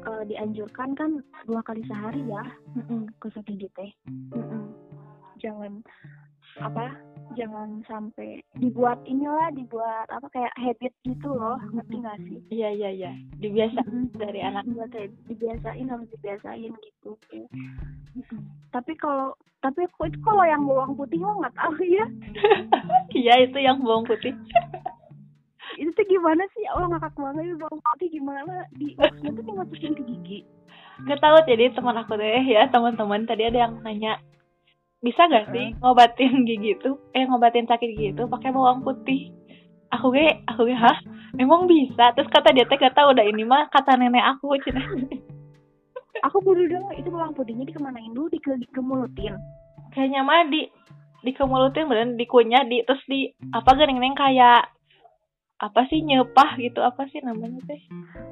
eh, 0.07 0.23
dianjurkan 0.29 0.95
kan 0.99 1.11
dua 1.47 1.61
kali 1.63 1.83
sehari 1.87 2.23
ya? 2.27 2.43
Mm-mm. 2.77 3.11
gosok 3.23 3.45
gigi 3.47 3.69
teh 3.75 3.91
jangan 5.39 5.81
apa 6.59 6.91
jangan 7.39 7.87
sampai 7.87 8.43
dibuat 8.59 8.99
inilah 9.07 9.55
dibuat 9.55 10.11
apa 10.11 10.27
kayak 10.35 10.55
habit 10.59 10.91
gitu 11.07 11.31
loh. 11.31 11.55
Ngerti 11.71 11.97
nggak 12.03 12.19
sih? 12.27 12.39
Iya 12.51 12.69
iya 12.75 12.91
iya, 12.91 13.13
dibiasa 13.39 13.85
dari 14.19 14.43
anak. 14.43 14.67
kayak 14.91 15.15
dibiasain 15.31 15.87
harus 15.87 16.09
dibiasain 16.11 16.73
gitu. 16.75 17.15
Tapi 18.75 18.93
kalau 18.99 19.39
tapi 19.59 19.87
itu 19.87 20.19
kalau 20.23 20.47
yang 20.47 20.67
bawang 20.67 20.95
putih 20.99 21.19
mah 21.23 21.35
nggak 21.47 21.57
tahu 21.59 21.83
ya? 21.87 22.07
Iya 23.19 23.35
itu 23.49 23.59
yang 23.59 23.79
bawang 23.83 24.07
putih. 24.07 24.35
itu 25.79 25.91
tuh 25.95 26.07
gimana 26.11 26.43
sih? 26.53 26.67
Oh 26.75 26.91
ngakak 26.91 27.15
banget 27.15 27.55
itu 27.55 27.57
bawang 27.63 27.81
putih 27.81 28.09
gimana? 28.11 28.67
Di 28.75 28.99
maksudnya 28.99 29.31
tuh 29.33 29.45
dimasukin 29.47 29.93
ke 29.95 30.03
gigi. 30.03 30.39
Gak 31.07 31.23
tahu 31.23 31.37
jadi 31.47 31.71
teman 31.71 31.95
aku 31.95 32.19
deh 32.19 32.43
ya 32.43 32.67
teman-teman 32.75 33.23
tadi 33.23 33.47
ada 33.47 33.71
yang 33.71 33.79
nanya 33.87 34.19
bisa 34.99 35.31
gak 35.31 35.55
sih 35.55 35.79
ngobatin 35.79 36.43
gigi 36.43 36.75
itu? 36.75 36.99
Eh 37.15 37.23
ngobatin 37.25 37.71
sakit 37.71 37.89
gigi 37.95 38.11
itu 38.19 38.27
pakai 38.27 38.51
bawang 38.51 38.83
putih? 38.83 39.31
Aku 39.95 40.11
ge 40.11 40.43
aku 40.51 40.67
ge 40.67 40.75
hah? 40.75 40.99
Emang 41.39 41.71
bisa? 41.71 42.11
Terus 42.19 42.29
kata 42.29 42.51
dia 42.51 42.67
teh 42.67 42.77
gak 42.77 42.99
tahu 42.99 43.15
udah 43.15 43.25
ini 43.25 43.47
mah 43.47 43.71
kata 43.71 43.95
nenek 43.95 44.27
aku 44.37 44.59
cina. 44.67 44.83
Aku 46.27 46.43
baru 46.43 46.67
dengar 46.67 46.99
itu 46.99 47.15
bawang 47.15 47.31
putihnya 47.31 47.63
dikemanain 47.63 48.11
dulu? 48.11 48.27
Di 48.27 48.43
dikemurutin 48.43 49.39
kayaknya 49.93 50.21
mah 50.25 50.47
di 50.49 50.69
dikemurutin 51.25 51.91
bener 51.91 52.09
dikunyah 52.15 52.63
di 52.69 52.87
terus 52.87 53.03
di 53.11 53.27
apa 53.51 53.75
gering 53.75 53.99
neng 53.99 54.15
kayak 54.15 54.71
apa 55.59 55.81
sih 55.91 55.99
nyepah 56.07 56.55
gitu 56.59 56.79
apa 56.83 57.03
sih 57.11 57.19
namanya 57.23 57.59
teh 57.67 57.83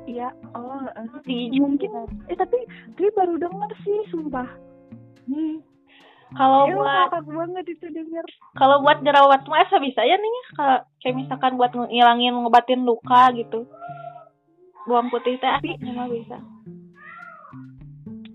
iya 0.06 0.30
oh 0.54 0.86
eh. 0.94 1.10
di 1.26 1.58
mungkin 1.58 2.06
eh 2.30 2.38
tapi 2.38 2.58
tapi 2.94 3.10
baru 3.18 3.34
dengar 3.34 3.70
sih 3.82 4.06
sumpah 4.14 4.46
Hmm. 5.26 5.58
Kalau 6.34 6.66
Eh, 6.66 6.74
buat 6.74 7.22
banget 7.22 7.64
itu 7.70 7.86
denger 7.86 8.26
kalau 8.58 8.82
buat 8.82 8.98
jerawat 9.02 9.46
mah 9.46 9.62
bisa 9.78 10.02
ya 10.02 10.18
nih 10.18 10.36
kalau 10.58 10.78
kayak 10.98 11.16
misalkan 11.22 11.54
buat 11.54 11.70
ngilangin 11.70 12.34
ngobatin 12.34 12.82
luka 12.82 13.30
gitu. 13.34 13.66
Bawang 14.90 15.10
putih 15.10 15.38
teh 15.38 15.50
aslinya 15.50 15.94
mah 15.94 16.10
bisa. 16.10 16.38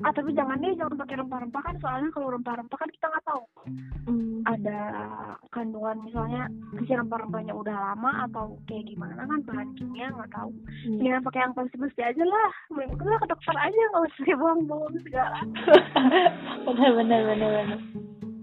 Ah 0.01 0.11
tapi 0.11 0.33
jangan 0.33 0.57
deh 0.57 0.73
jangan 0.73 0.97
pakai 0.97 1.15
rempah-rempah 1.19 1.61
kan 1.61 1.75
soalnya 1.77 2.09
kalau 2.09 2.33
rempah-rempah 2.33 2.77
kan 2.77 2.89
kita 2.89 3.05
nggak 3.07 3.25
tahu 3.25 3.45
Hmm. 4.01 4.41
ada 4.49 4.79
kandungan 5.53 6.01
misalnya 6.01 6.49
si 6.73 6.89
rempah-rempahnya 6.89 7.53
udah 7.53 7.93
lama 7.93 8.25
atau 8.25 8.57
kayak 8.65 8.89
gimana 8.89 9.29
kan 9.29 9.45
bahan 9.45 9.69
kimia 9.77 10.09
nggak 10.09 10.33
tahu 10.33 10.49
mendingan 10.89 11.21
pakai 11.21 11.45
yang 11.45 11.53
pasti-pasti 11.53 12.01
aja 12.01 12.23
lah 12.25 12.51
mendingan 12.73 13.21
ke 13.21 13.29
dokter 13.29 13.53
aja 13.53 13.69
nggak 13.69 14.01
usah 14.01 14.17
pakai 14.25 14.37
bawang-bawang 14.41 14.95
segala 15.05 15.39
bener 16.65 16.91
bener 16.97 17.19
bener 17.29 17.49
bener. 17.53 17.79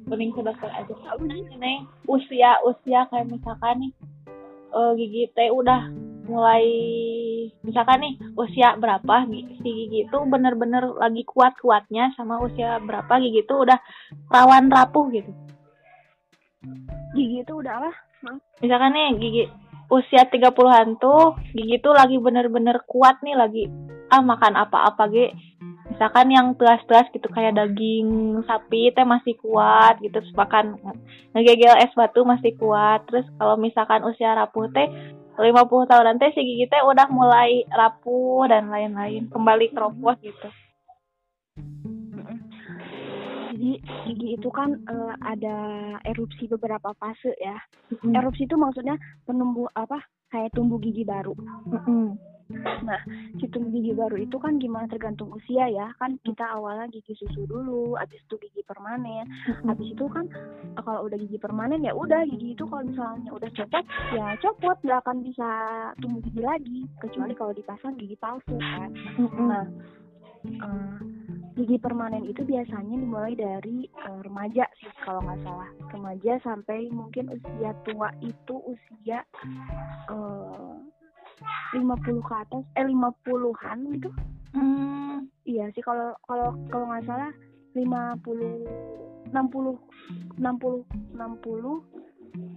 Mending 0.09 0.31
ke 0.33 0.41
dokter 0.41 0.71
aja. 0.73 0.95
Neng, 1.59 1.85
usia 2.07 2.57
usia 2.65 3.05
kayak 3.11 3.29
misalkan 3.29 3.83
nih 3.83 3.93
eh, 4.73 4.91
gigi 4.95 5.23
teh 5.35 5.51
udah 5.51 5.91
mulai 6.25 6.65
misalkan 7.63 8.03
nih 8.03 8.15
usia 8.39 8.75
berapa 8.79 9.27
si 9.29 9.69
gigi 9.69 10.07
itu 10.07 10.19
bener-bener 10.27 10.85
lagi 10.97 11.23
kuat-kuatnya 11.27 12.15
sama 12.15 12.41
usia 12.43 12.79
berapa 12.83 13.21
gigi 13.21 13.45
itu 13.45 13.55
udah 13.55 13.79
rawan 14.31 14.71
rapuh 14.73 15.07
gitu. 15.13 15.33
gigi 17.17 17.47
itu 17.47 17.53
udah 17.55 17.73
apa? 17.83 17.93
Misalkan 18.61 18.93
nih 18.95 19.09
gigi 19.19 19.45
usia 19.89 20.29
30-an 20.29 21.01
tuh 21.01 21.37
gigi 21.57 21.81
tuh 21.81 21.97
lagi 21.97 22.21
bener-bener 22.21 22.85
kuat 22.85 23.21
nih 23.25 23.37
lagi 23.37 23.65
ah 24.13 24.21
makan 24.21 24.57
apa-apa 24.57 25.09
ge. 25.13 25.29
Misalkan 25.89 26.29
yang 26.29 26.53
telas-telas 26.61 27.09
gitu 27.17 27.33
kayak 27.33 27.57
daging 27.57 28.41
sapi 28.45 28.93
teh 28.93 29.09
masih 29.09 29.41
kuat 29.41 29.97
gitu 30.05 30.21
terus 30.21 30.37
makan 30.37 30.77
ngegegel 31.33 31.81
es 31.81 31.93
batu 31.97 32.29
masih 32.29 32.53
kuat. 32.61 33.09
Terus 33.09 33.25
kalau 33.41 33.57
misalkan 33.57 34.05
usia 34.05 34.37
rapuh 34.37 34.69
teh 34.69 34.89
50 35.39 35.87
tahunan 35.87 36.19
teh 36.19 36.35
si 36.35 36.43
gigi 36.43 36.67
teh 36.67 36.83
udah 36.83 37.07
mulai 37.15 37.63
rapuh 37.71 38.51
dan 38.51 38.75
lain-lain 38.75 39.31
kembali 39.31 39.71
keropos 39.71 40.19
gitu. 40.19 40.51
Jadi 43.55 43.71
gigi 44.07 44.29
itu 44.35 44.49
kan 44.51 44.75
eh, 44.75 45.15
ada 45.23 45.57
erupsi 46.03 46.51
beberapa 46.51 46.91
fase 46.99 47.33
ya. 47.39 47.55
Erupsi 48.03 48.51
itu 48.51 48.59
maksudnya 48.59 48.99
penumbuh 49.25 49.71
apa 49.79 50.03
kayak 50.29 50.53
tumbuh 50.53 50.83
gigi 50.83 51.07
baru. 51.07 51.33
Mm-mm. 51.71 52.19
Nah, 52.57 53.01
situng 53.37 53.69
gigi 53.69 53.93
baru 53.93 54.17
itu 54.17 54.41
kan 54.41 54.57
gimana 54.57 54.89
tergantung 54.89 55.29
usia 55.37 55.69
ya. 55.69 55.93
Kan 56.01 56.17
kita 56.25 56.49
awalnya 56.49 56.89
gigi 56.89 57.13
susu 57.13 57.45
dulu, 57.45 57.93
habis 58.01 58.21
itu 58.25 58.41
gigi 58.41 58.65
permanen. 58.65 59.29
Habis 59.69 59.93
itu 59.93 60.05
kan 60.09 60.25
kalau 60.81 61.05
udah 61.05 61.19
gigi 61.21 61.37
permanen 61.37 61.85
ya 61.85 61.93
udah 61.93 62.25
gigi 62.25 62.57
itu 62.57 62.65
kalau 62.65 62.89
misalnya 62.89 63.31
udah 63.35 63.51
copot 63.53 63.85
ya 64.17 64.27
copot 64.41 64.77
nggak 64.81 65.01
akan 65.05 65.19
bisa 65.21 65.49
tumbuh 66.01 66.23
gigi 66.25 66.43
lagi 66.43 66.81
kecuali 67.05 67.33
kalau 67.37 67.53
dipasang 67.53 67.95
gigi 68.01 68.17
palsu 68.17 68.57
kan. 68.57 68.91
Nah, 69.37 69.67
eh, 70.49 70.99
gigi 71.59 71.77
permanen 71.77 72.25
itu 72.25 72.47
biasanya 72.49 72.97
dimulai 72.97 73.37
dari 73.37 73.85
eh, 73.85 74.21
remaja 74.25 74.65
sih 74.81 74.89
kalau 75.05 75.21
nggak 75.21 75.41
salah. 75.45 75.69
Remaja 75.93 76.33
sampai 76.41 76.89
mungkin 76.89 77.29
usia 77.29 77.77
tua 77.85 78.09
itu 78.25 78.57
usia 78.65 79.21
eh, 80.09 80.75
50 81.75 82.27
ke 82.27 82.35
atas 82.35 82.65
eh 82.77 82.87
50-an 82.87 83.79
gitu. 83.99 84.11
Hmm. 84.53 85.29
Iya 85.45 85.73
sih 85.73 85.83
kalau 85.85 86.13
kalau 86.29 86.57
kalau 86.69 86.85
nggak 86.89 87.05
salah 87.09 87.33
50 87.77 89.33
60 89.33 89.79
60 90.41 90.85
60 91.15 91.99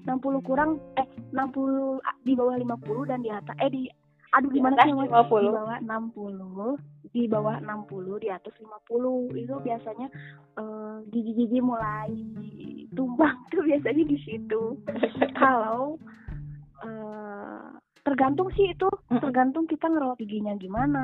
60 0.06 0.48
kurang 0.48 0.82
eh 0.98 1.08
60 1.34 2.02
ah, 2.04 2.15
di 2.26 2.34
bawah 2.36 2.56
50 2.58 3.10
dan 3.10 3.20
di 3.22 3.32
atas 3.32 3.56
eh 3.62 3.70
di 3.72 3.84
aduh 4.32 4.50
gimana 4.52 4.80
sih 4.88 4.96
Mas? 4.96 5.12
50. 5.12 5.44
di 5.44 5.52
bawah 5.52 5.78
60 5.84 7.12
di 7.12 7.24
bawah 7.28 7.56
60 7.60 8.24
di 8.24 8.30
atas 8.32 8.54
50 8.56 9.36
itu 9.36 9.56
biasanya 9.60 10.08
eh, 10.56 10.96
gigi-gigi 11.12 11.60
mulai 11.60 12.12
tumbang 12.96 13.36
tuh 13.52 13.63
biasanya 13.67 14.04
di 14.08 14.17
situ 14.24 14.80
kalau 15.41 16.00
eh, 16.88 17.81
tergantung 18.02 18.50
sih 18.58 18.74
itu 18.74 18.90
tergantung 19.10 19.70
kita 19.70 19.86
ngerawat 19.86 20.18
giginya 20.18 20.58
gimana 20.58 21.04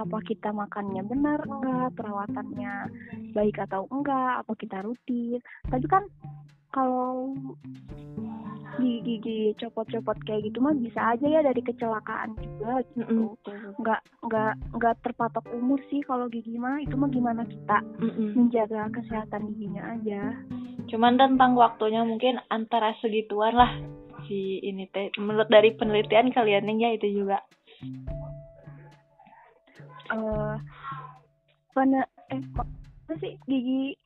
apa 0.00 0.18
kita 0.24 0.48
makannya 0.48 1.04
benar 1.04 1.44
enggak 1.44 1.92
perawatannya 1.96 2.74
baik 3.36 3.60
atau 3.68 3.84
enggak 3.92 4.44
apa 4.44 4.52
kita 4.56 4.80
rutin. 4.80 5.40
Tapi 5.68 5.86
kan 5.88 6.04
kalau 6.72 7.32
gigi 8.76 9.00
gigi 9.00 9.40
copot-copot 9.56 10.20
kayak 10.28 10.52
gitu 10.52 10.60
mah 10.60 10.76
bisa 10.76 11.16
aja 11.16 11.24
ya 11.24 11.40
dari 11.40 11.64
kecelakaan 11.64 12.36
juga 12.36 12.84
gitu. 12.92 13.36
Nggak 13.80 14.00
nggak 14.24 14.54
nggak 14.76 14.94
terpatok 15.00 15.44
umur 15.56 15.80
sih 15.88 16.04
kalau 16.04 16.28
gigi 16.28 16.60
mah 16.60 16.80
itu 16.84 16.92
mah 16.96 17.08
gimana 17.08 17.48
kita 17.48 17.80
menjaga 18.36 18.92
kesehatan 18.92 19.52
giginya 19.56 19.96
aja. 19.96 20.36
Cuman 20.86 21.16
tentang 21.16 21.56
waktunya 21.56 22.04
mungkin 22.04 22.38
antara 22.52 22.92
segituan 23.00 23.56
lah 23.56 23.72
si 24.26 24.60
ini 24.62 24.86
teh. 24.90 25.10
Menurut 25.18 25.48
dari 25.48 25.72
penelitian 25.74 26.30
kalian 26.30 26.70
ya 26.78 26.92
itu 26.92 27.22
juga. 27.22 27.40
eh 30.06 30.54
pene 31.74 32.06
eh 32.30 32.40
ma- 32.54 32.74
apa 33.06 33.12
sih 33.18 33.34
gigi 33.50 33.98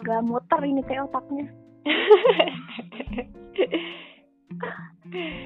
nggak 0.00 0.24
muter 0.24 0.60
ini 0.64 0.80
teh 0.88 1.04
otaknya 1.04 1.44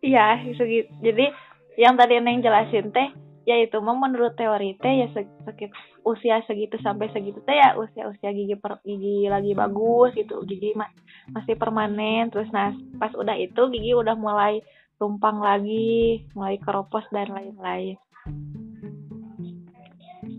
Iya, 0.00 0.40
segi- 0.56 0.88
jadi 1.04 1.28
yang 1.76 1.92
tadi 2.00 2.16
Neng 2.24 2.40
jelasin 2.40 2.88
teh, 2.88 3.12
ya 3.50 3.56
itu 3.66 3.76
mah 3.82 3.98
menurut 3.98 4.38
teori 4.38 4.78
teh 4.78 5.02
ya 5.02 5.06
se- 5.10 5.34
sekit 5.42 5.74
usia 6.06 6.38
segitu 6.46 6.78
sampai 6.78 7.10
segitu 7.10 7.42
teh 7.42 7.58
ya 7.58 7.74
usia-usia 7.74 8.30
gigi 8.30 8.54
per, 8.54 8.78
gigi 8.86 9.26
lagi 9.26 9.52
bagus 9.58 10.14
gitu, 10.14 10.46
gigi 10.46 10.70
ma- 10.78 10.94
masih 11.34 11.58
permanen 11.58 12.30
terus 12.30 12.46
nah 12.54 12.70
pas 13.02 13.10
udah 13.18 13.34
itu 13.34 13.62
gigi 13.74 13.92
udah 13.98 14.14
mulai 14.14 14.62
tumpang 15.02 15.42
lagi, 15.42 16.22
mulai 16.36 16.60
keropos 16.60 17.02
dan 17.10 17.32
lain-lain. 17.32 17.96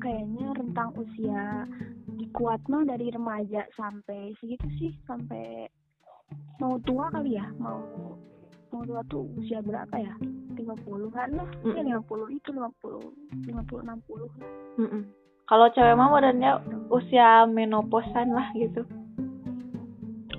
kayaknya 0.01 0.53
rentang 0.57 0.89
usia 0.97 1.65
kuat 2.33 2.61
mah 2.71 2.87
dari 2.87 3.13
remaja 3.13 3.67
sampai 3.77 4.33
segitu 4.41 4.65
sih 4.79 4.91
sampai 5.05 5.67
mau 6.57 6.79
tua 6.81 7.11
kali 7.13 7.37
ya 7.37 7.45
mau 7.59 8.17
tua 8.71 9.01
tuh 9.11 9.27
usia 9.35 9.59
berapa 9.59 9.95
ya? 9.99 10.15
50-an 10.55 11.29
lah. 11.35 11.49
Ya 11.75 11.81
50 11.83 12.37
itu 12.37 12.49
50 12.55 13.51
50 13.51 13.83
60 13.83 14.23
lah. 14.23 14.33
Mm-mm. 14.79 15.03
Kalau 15.51 15.67
cewek 15.75 15.95
mah 15.99 16.07
modelnya 16.07 16.63
usia 16.87 17.43
menoposan 17.43 18.31
lah 18.31 18.47
gitu. 18.55 18.87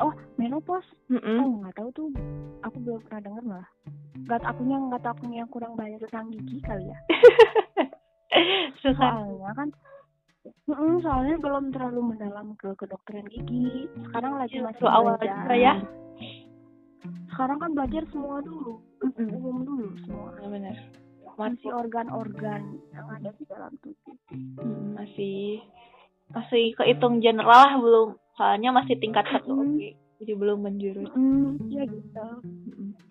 oh 0.00 0.12
menopause 0.40 0.88
Mm-mm. 1.12 1.36
oh 1.36 1.48
nggak 1.60 1.74
tahu 1.76 1.88
tuh. 1.92 2.08
Aku 2.64 2.76
belum 2.80 3.00
pernah 3.04 3.20
dengar 3.20 3.42
malah. 3.44 3.70
Nggak 4.24 4.40
akunya 4.48 4.76
nggak 4.80 5.02
tahu 5.04 5.12
akunya 5.12 5.36
yang 5.44 5.50
kurang 5.52 5.72
banyak 5.76 6.00
tentang 6.08 6.32
gigi 6.32 6.58
kali 6.64 6.88
ya? 6.88 6.98
Soalnya 8.82 9.52
kan 9.52 9.68
Mm-mm, 10.42 10.98
soalnya 11.06 11.38
belum 11.38 11.70
terlalu 11.70 12.14
mendalam 12.14 12.58
ke 12.58 12.74
kedokteran 12.74 13.30
gigi. 13.30 13.86
Sekarang 14.10 14.42
lagi 14.42 14.58
masih 14.58 14.82
Itu 14.82 14.90
awal 14.90 15.14
juga 15.22 15.54
ya. 15.54 15.74
Sekarang 17.32 17.58
kan 17.58 17.70
belajar 17.74 18.02
semua 18.12 18.38
dulu. 18.42 18.78
Umum 19.18 19.56
dulu 19.66 19.88
semua. 20.06 20.36
Benar. 20.42 20.76
masih 21.32 21.72
organ-organ 21.72 22.76
yang 22.92 23.08
ada 23.08 23.32
di 23.40 23.44
dalam 23.48 23.72
tubuh. 23.80 24.12
Mm, 24.36 25.00
masih 25.00 25.64
masih 26.28 26.76
kehitung 26.76 27.24
general 27.24 27.56
lah 27.56 27.74
belum. 27.80 28.08
Soalnya 28.36 28.68
masih 28.68 29.00
tingkat 29.00 29.24
satu 29.32 29.56
Mm. 29.56 29.62
oke. 29.64 29.88
Jadi 30.20 30.32
belum 30.36 30.58
menjurus. 30.60 31.08
Mm, 31.16 31.72
ya 31.72 31.82
gitu. 31.88 32.26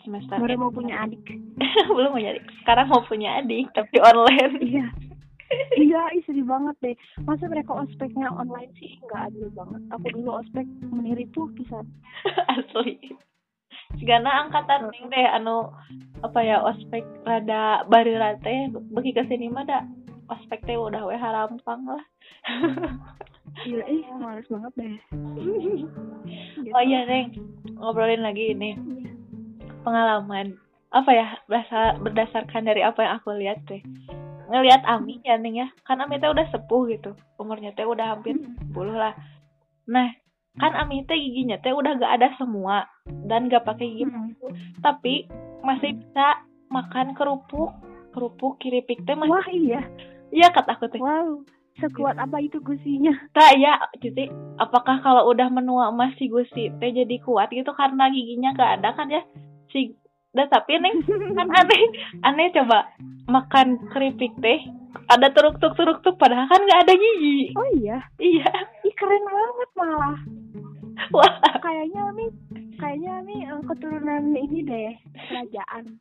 Semester 0.05 0.37
baru 0.37 0.69
mau 0.69 0.71
punya 0.71 1.01
adik. 1.01 1.21
Belum 1.97 2.13
mau 2.15 2.21
jadi 2.21 2.39
sekarang 2.63 2.87
mau 2.87 3.03
punya 3.03 3.41
adik 3.41 3.67
tapi 3.73 3.97
online. 3.99 4.55
Iya. 4.63 4.85
Iya 5.75 6.01
sedih 6.23 6.47
banget 6.47 6.75
deh. 6.79 6.95
Masa 7.27 7.49
mereka 7.51 7.75
ospeknya 7.75 8.31
online 8.31 8.71
sih? 8.79 8.95
Nggak 9.03 9.33
adil 9.33 9.49
banget. 9.51 9.81
Aku 9.91 10.05
dulu 10.15 10.39
ospek 10.39 10.63
menipu 10.87 11.51
pisan 11.57 11.83
asli 12.55 12.95
Segana 13.99 14.47
angkatan 14.47 14.91
ning 14.93 15.09
deh 15.09 15.27
anu 15.27 15.71
apa 16.21 16.39
ya 16.45 16.61
ospek 16.61 17.01
rada 17.25 17.81
baru 17.89 18.21
rate 18.21 18.69
bagi 18.93 19.09
ke 19.09 19.25
sini 19.25 19.49
mah 19.49 19.65
da 19.65 19.81
ospek 20.29 20.61
teh 20.69 20.77
udah 20.77 21.01
we 21.09 21.17
harampang 21.17 21.81
lah 21.89 22.03
iya 23.67 23.81
ih 23.89 24.05
males 24.21 24.45
banget 24.45 24.73
deh 24.77 24.95
Gitu. 26.61 26.71
oh 26.77 26.83
iya 26.85 27.09
neng 27.09 27.33
ngobrolin 27.81 28.21
lagi 28.21 28.53
ini 28.53 28.77
pengalaman 29.81 30.55
apa 30.93 31.09
ya 31.09 31.27
berdasarkan 31.97 32.69
dari 32.69 32.85
apa 32.85 33.01
yang 33.01 33.13
aku 33.17 33.33
lihat 33.33 33.59
teh 33.65 33.81
ngelihat 34.51 34.83
Ami 34.83 35.23
ya 35.23 35.39
Neng 35.39 35.57
ya 35.57 35.67
kan 35.87 36.03
Ami 36.03 36.19
teh 36.21 36.29
udah 36.29 36.45
sepuh 36.53 36.85
gitu 36.91 37.15
umurnya 37.41 37.73
teh 37.73 37.87
udah 37.87 38.13
hampir 38.13 38.37
Mm. 38.37 38.77
10 38.77 38.93
lah 38.93 39.15
nah 39.89 40.07
kan 40.59 40.75
Ami 40.75 41.07
teh 41.07 41.15
giginya 41.15 41.55
teh 41.63 41.71
udah 41.71 41.95
gak 41.95 42.19
ada 42.19 42.29
semua 42.35 42.83
dan 43.29 43.47
gak 43.47 43.63
pakai 43.63 43.87
gigi. 43.87 44.03
Mm. 44.07 44.35
tapi 44.83 45.27
masih 45.63 45.95
bisa 45.95 46.43
makan 46.67 47.15
kerupuk. 47.15 47.71
Kerupuk 48.11 48.59
keripik 48.59 49.07
teh 49.07 49.15
masih 49.15 49.31
wah 49.31 49.47
iya. 49.47 49.81
Iya 50.31 50.47
kata 50.51 50.75
aku 50.75 50.91
teh. 50.91 50.99
Wow 50.99 51.47
sekuat 51.79 52.19
apa 52.19 52.37
itu 52.43 52.59
gusinya? 52.59 53.15
Tak 53.31 53.55
ya 53.57 53.79
jadi 54.03 54.27
apakah 54.59 54.99
kalau 54.99 55.31
udah 55.31 55.47
menua 55.47 55.89
emas 55.89 56.11
si 56.19 56.27
gusi 56.27 56.67
teh 56.77 56.91
jadi 56.91 57.15
kuat 57.23 57.49
gitu 57.55 57.71
karena 57.71 58.11
giginya 58.11 58.51
gak 58.53 58.81
ada 58.81 58.91
kan 58.93 59.07
ya? 59.07 59.23
Si 59.71 59.95
dan 60.35 60.47
tapi 60.47 60.79
neng 60.79 61.03
kan 61.07 61.47
aneh. 61.63 61.83
Aneh 62.27 62.51
coba 62.51 62.91
makan 63.31 63.79
keripik 63.91 64.35
teh 64.43 64.59
ada 65.11 65.27
teruk 65.31 65.59
tuk 65.59 65.75
teruk 65.75 65.99
tuk 66.03 66.15
padahal 66.19 66.47
kan 66.47 66.61
nggak 66.63 66.81
ada 66.87 66.93
gigi 66.95 67.51
oh 67.55 67.67
iya? 67.75 67.99
Iya. 68.19 68.51
Ih 68.87 68.93
keren 68.95 69.23
banget 69.27 69.69
malah. 69.75 70.17
Wah. 71.15 71.33
Kayaknya 71.59 72.03
mi 72.15 72.25
kayaknya 72.79 73.13
mi 73.23 73.35
eh, 73.43 73.61
keturunan 73.67 74.23
ini 74.35 74.59
deh 74.63 74.91
kerajaan. 75.29 75.83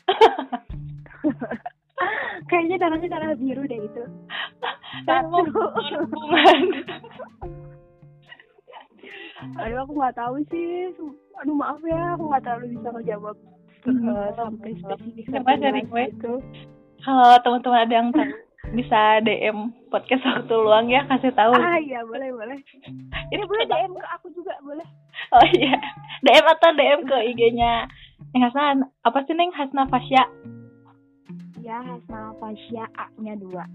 Kayaknya 2.49 2.81
darahnya 2.81 3.09
darah 3.13 3.37
biru 3.37 3.61
deh 3.69 3.81
itu. 3.85 4.05
Satu. 5.05 5.45
hubungan 5.45 6.61
aduh 9.57 9.89
aku 9.89 9.93
nggak 9.97 10.17
tahu 10.21 10.37
sih. 10.53 10.93
Aduh 11.41 11.57
maaf 11.57 11.81
ya 11.85 12.13
aku 12.17 12.29
nggak 12.29 12.45
terlalu 12.45 12.67
bisa 12.77 12.89
ngejawab 12.93 13.37
eh, 13.89 14.29
sampai 14.37 14.71
spesifik 14.77 15.25
Coba 15.33 15.57
sampai 15.57 15.61
jelas 15.61 15.85
gue. 15.89 16.05
gitu 16.13 16.35
kalau 17.01 17.33
teman-teman 17.41 17.81
ada 17.81 17.95
yang 17.97 18.09
tahu 18.13 18.29
bisa 18.71 19.19
DM 19.21 19.59
podcast 19.91 20.23
waktu 20.23 20.55
luang 20.55 20.87
ya 20.87 21.03
kasih 21.07 21.35
tahu. 21.35 21.51
Ah 21.53 21.77
iya 21.77 22.07
boleh 22.07 22.31
boleh. 22.31 22.59
Ini 23.31 23.43
boleh 23.43 23.65
DM 23.67 23.93
ke 23.93 24.07
aku 24.15 24.31
juga 24.31 24.55
boleh. 24.63 24.87
Oh 25.31 25.45
iya. 25.51 25.75
DM 26.23 26.47
atau 26.47 26.71
DM 26.73 27.01
ke 27.05 27.17
IG-nya 27.35 27.87
Neng 28.31 28.43
Hasna 28.47 28.79
apa 29.03 29.19
sih 29.25 29.35
Neng? 29.35 29.51
Hasna 29.51 29.87
Fasya. 29.87 30.23
Ya 31.61 31.83
Hasna 31.83 32.31
Fasya 32.39 32.85
A 32.95 33.11
nya 33.19 33.35
dua 33.35 33.67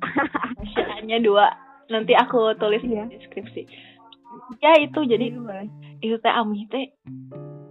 Fasya-nya 0.58 1.20
dua. 1.20 1.52
Nanti 1.86 2.16
aku 2.16 2.56
tulis 2.56 2.82
Iya. 2.82 3.06
di 3.06 3.20
deskripsi. 3.20 3.62
Ya 4.60 4.80
itu. 4.80 5.00
Jadi 5.04 5.36
boleh. 5.36 5.68
itu 6.00 6.16
teh 6.20 6.32
Ami 6.32 6.68
teh 6.68 6.92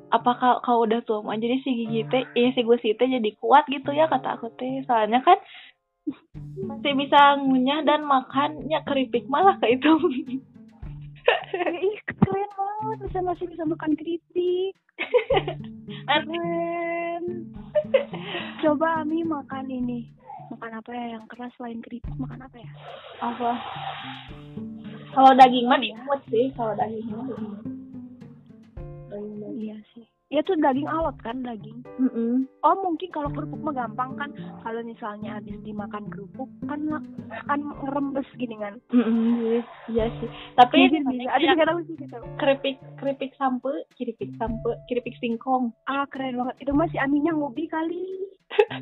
apa 0.09 0.31
kau, 0.39 0.63
kau 0.63 0.79
udah 0.87 1.03
tua 1.03 1.27
mah 1.27 1.35
jadi 1.35 1.59
si 1.61 1.75
gigi 1.75 2.07
teh 2.07 2.23
iya 2.39 2.55
si 2.55 2.63
gusi 2.63 2.95
teh 2.95 3.11
jadi 3.11 3.31
kuat 3.35 3.67
gitu 3.67 3.91
ya 3.91 4.07
kata 4.07 4.39
aku 4.39 4.53
teh. 4.55 4.85
Soalnya 4.87 5.21
kan 5.21 5.37
masih 6.65 6.93
bisa 6.97 7.21
ngunyah 7.41 7.81
dan 7.85 8.05
makannya 8.05 8.81
keripik. 8.85 9.25
Malah 9.29 9.57
ke 9.61 9.77
itu. 9.77 9.93
Ya, 11.55 11.69
ih 11.89 11.99
keren 12.05 12.51
banget. 12.55 12.99
Bisa 13.09 13.21
masih 13.25 13.47
bisa 13.49 13.65
makan 13.65 13.97
keripik. 13.97 14.75
Keren. 16.09 17.23
Coba 18.61 19.03
Ami 19.03 19.25
makan 19.25 19.67
ini. 19.73 20.09
Makan 20.53 20.79
apa 20.79 20.91
ya 20.93 21.17
yang 21.19 21.25
keras 21.27 21.53
selain 21.57 21.81
keripik? 21.81 22.13
Makan 22.21 22.45
apa 22.45 22.57
ya? 22.61 22.71
Apa? 23.25 23.53
Kalau 25.15 25.33
daging 25.39 25.67
mah 25.67 25.81
diemut 25.81 26.21
sih. 26.29 26.53
Kalau 26.53 26.77
daging 26.77 27.09
mah 27.09 27.27
iya 29.55 29.79
sih 29.95 30.14
ya 30.35 30.43
tuh 30.43 30.59
daging 30.59 30.91
alot 30.91 31.15
kan 31.23 31.47
daging. 31.47 31.79
Mm-mm. 32.03 32.51
oh 32.67 32.75
mungkin 32.83 33.07
kalau 33.15 33.31
kerupuk 33.31 33.63
mah 33.63 33.87
gampang 33.87 34.19
kan. 34.19 34.31
Kalau 34.67 34.83
misalnya 34.83 35.39
habis 35.39 35.55
dimakan 35.63 36.11
kerupuk 36.11 36.51
kan 36.67 36.83
kan 37.47 37.61
ngerembes 37.87 38.27
gini 38.35 38.59
kan. 38.59 38.83
Mm-mm, 38.91 39.39
iya, 39.47 39.61
iya 39.87 40.05
sih. 40.19 40.27
Tapi 40.59 40.91
Mungkin 40.91 41.07
bisa 41.15 41.31
ada 41.31 41.47
juga 41.47 41.71
tahu 41.71 41.81
sih 41.87 41.95
gitu 41.95 42.19
keripik 42.43 42.77
keripik 42.99 43.31
sampe 43.39 43.71
keripik 43.95 44.35
sampe 44.43 44.75
keripik 44.91 45.15
singkong. 45.23 45.71
Ah 45.87 46.03
keren 46.11 46.35
banget. 46.35 46.67
Itu 46.67 46.75
masih 46.75 46.99
Aminya 46.99 47.31
ngopi 47.31 47.71
kali. 47.71 48.27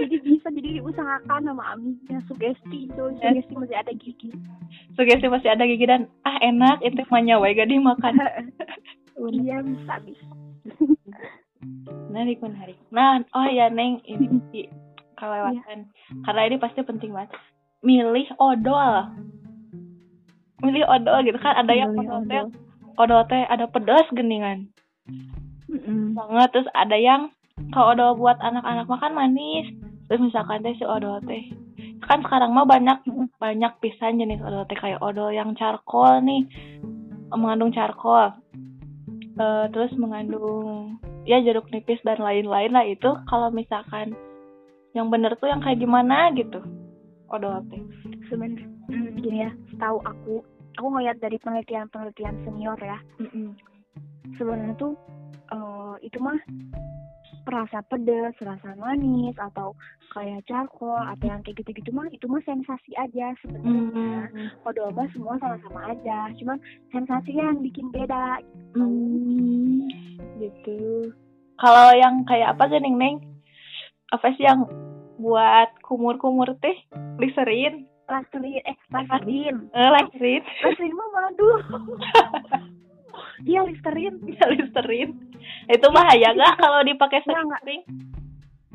Jadi 0.00 0.16
bisa 0.24 0.48
jadi 0.48 0.80
diusahakan 0.80 1.44
sama 1.44 1.76
Aminya 1.76 2.24
sugesti 2.24 2.88
tuh 2.96 3.12
sugesti 3.20 3.52
masih 3.52 3.76
ada 3.76 3.92
gigi. 3.92 4.32
Sugesti 4.96 5.28
masih 5.28 5.52
ada 5.52 5.68
gigi 5.68 5.84
dan 5.84 6.08
ah 6.24 6.40
enak 6.40 6.80
itu 6.80 7.04
manya 7.12 7.36
wae 7.36 7.52
gak 7.52 7.68
dimakan 7.68 8.16
iya 9.28 9.60
bisa 9.60 9.94
bisa. 10.00 10.28
Menarik 12.08 12.40
menarik. 12.40 12.78
Nah 12.88 13.20
oh 13.36 13.48
ya 13.48 13.68
neng 13.68 14.00
ini 14.08 14.40
sih 14.50 14.66
kelewatan. 15.20 15.92
Karena 16.24 16.40
ini 16.48 16.56
pasti 16.56 16.80
penting 16.80 17.12
banget. 17.12 17.36
Milih 17.84 18.28
odol. 18.40 19.12
Milih 20.64 20.84
odol 20.88 21.18
gitu 21.24 21.38
kan 21.40 21.60
ada 21.60 21.72
yang 21.72 21.92
odol 21.92 22.24
teh 22.24 22.42
odol. 22.96 23.22
teh 23.28 23.42
ada 23.44 23.68
pedas 23.68 24.08
geningan. 24.16 24.72
Mm-mm. 25.70 26.16
banget. 26.16 26.48
Terus 26.56 26.68
ada 26.72 26.96
yang 26.96 27.30
kalau 27.70 27.92
odol 27.92 28.16
buat 28.16 28.40
anak-anak 28.40 28.88
makan 28.88 29.12
manis. 29.12 29.68
Terus 30.08 30.32
misalkan 30.32 30.64
teh 30.64 30.74
si 30.80 30.84
odol 30.88 31.20
teh. 31.28 31.52
Kan 32.08 32.24
sekarang 32.24 32.56
mah 32.56 32.64
banyak 32.64 33.04
banyak 33.36 33.72
pisan 33.84 34.16
jenis 34.16 34.40
odol 34.40 34.64
teh. 34.64 34.76
Kayak 34.80 35.04
odol 35.04 35.28
yang 35.30 35.52
charcoal 35.54 36.24
nih. 36.24 36.48
Mengandung 37.30 37.70
charcoal 37.70 38.34
Eh, 39.38 39.66
terus 39.70 39.92
mengandung 39.94 40.98
ya 41.22 41.38
jeruk 41.44 41.70
nipis 41.70 42.02
dan 42.02 42.18
lain-lain 42.18 42.72
lah 42.74 42.84
itu. 42.86 43.10
Kalau 43.30 43.48
misalkan 43.54 44.16
yang 44.96 45.06
bener 45.06 45.38
tuh 45.38 45.46
yang 45.46 45.62
kayak 45.62 45.78
gimana 45.78 46.34
gitu. 46.34 46.58
Odol 47.30 47.62
teh 47.70 47.82
sebenarnya 48.26 48.66
hmm, 48.90 49.22
gini 49.22 49.38
ya 49.46 49.50
tahu 49.78 50.02
aku 50.02 50.42
aku 50.74 50.86
ngeliat 50.90 51.22
dari 51.22 51.38
penelitian-penelitian 51.38 52.34
senior 52.42 52.78
ya. 52.82 52.98
Mm-mm. 53.22 53.54
sebenarnya 54.38 54.74
tuh 54.78 54.94
eh, 55.52 55.94
itu 56.06 56.18
mah 56.22 56.38
rasa 57.50 57.82
pedas, 57.90 58.36
rasa 58.38 58.78
manis 58.78 59.34
atau 59.34 59.74
kayak 60.14 60.42
charcoal 60.46 60.98
atau 61.02 61.26
yang 61.26 61.40
kayak 61.42 61.62
gitu-gitu 61.62 61.90
mah 61.90 62.06
itu 62.10 62.26
mah 62.30 62.42
sensasi 62.46 62.94
aja 62.98 63.34
sebenarnya. 63.42 64.30
Mm. 64.30 64.48
Odol 64.66 64.94
mah 64.94 65.08
semua 65.14 65.34
sama-sama 65.42 65.90
aja, 65.90 66.30
cuman 66.38 66.58
sensasinya 66.94 67.50
yang 67.50 67.60
bikin 67.62 67.86
beda. 67.90 68.38
Hmm, 68.78 69.86
gitu. 70.38 71.10
Kalau 71.58 71.92
yang 71.98 72.22
kayak 72.26 72.54
apa 72.56 72.70
sih 72.70 72.78
Neng 72.78 72.96
Neng? 72.98 73.16
Apa 74.14 74.34
sih 74.34 74.46
yang 74.46 74.66
buat 75.18 75.70
kumur-kumur 75.86 76.54
teh? 76.58 76.76
Listerin? 77.20 77.86
Listerin, 78.10 78.62
eh 78.66 78.76
Listerin, 78.90 79.56
Eh. 79.70 79.90
Listerin 80.66 80.94
mah 80.94 81.08
madu. 81.14 81.50
Iya 83.44 83.64
Listerin. 83.64 84.20
Bisa 84.24 84.44
listerin. 84.52 85.16
Itu 85.70 85.86
bahaya 85.94 86.34
gak 86.34 86.58
kalau 86.58 86.82
dipakai 86.82 87.22
Enggak, 87.22 87.42
enggak. 87.46 87.62
sering? 87.62 87.82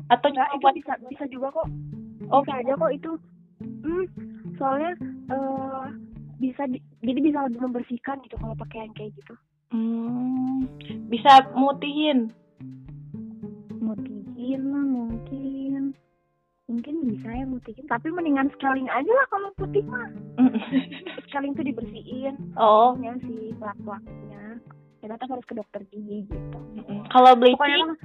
Atau 0.06 0.28
Enggak, 0.32 0.48
cuma 0.56 0.70
itu 0.72 0.78
bisa 0.80 0.92
bisa 1.06 1.24
juga 1.28 1.48
kok. 1.52 1.68
Oh, 2.32 2.40
bisa 2.40 2.54
aja 2.56 2.72
kok 2.74 2.92
itu. 2.92 3.12
Hmm, 3.60 4.04
soalnya 4.56 4.92
eh 5.28 5.84
bisa 6.36 6.62
di- 6.68 6.84
jadi 7.00 7.20
bisa 7.20 7.38
lebih 7.48 7.60
membersihkan 7.60 8.20
gitu 8.24 8.36
kalau 8.36 8.56
pakai 8.56 8.88
yang 8.88 8.94
kayak 8.96 9.12
gitu. 9.16 9.34
Hmm, 9.72 10.64
bisa 11.08 11.44
mutihin. 11.52 12.32
Mutihin 13.76 14.62
lah 14.72 14.84
mungkin. 14.84 15.92
Mungkin 16.66 16.94
bisa 17.06 17.30
ya 17.30 17.46
mutihin, 17.46 17.86
tapi 17.86 18.10
mendingan 18.10 18.50
scaling 18.58 18.90
aja 18.90 19.06
lah 19.06 19.26
kalau 19.30 19.54
putih 19.54 19.86
mah. 19.86 20.10
Scaling 21.30 21.54
tuh 21.54 21.62
dibersihin, 21.62 22.34
oh, 22.58 22.98
ya 22.98 23.14
si 23.22 23.54
plak-plaknya. 23.54 24.25
Ya 25.06 25.14
tetap 25.14 25.38
harus 25.38 25.46
ke 25.46 25.54
dokter 25.54 25.86
gigi 25.86 26.26
gitu. 26.26 26.58
kalau 27.14 27.30
Pokoknya 27.38 27.38
bleaching? 27.38 27.86
mah 27.86 27.98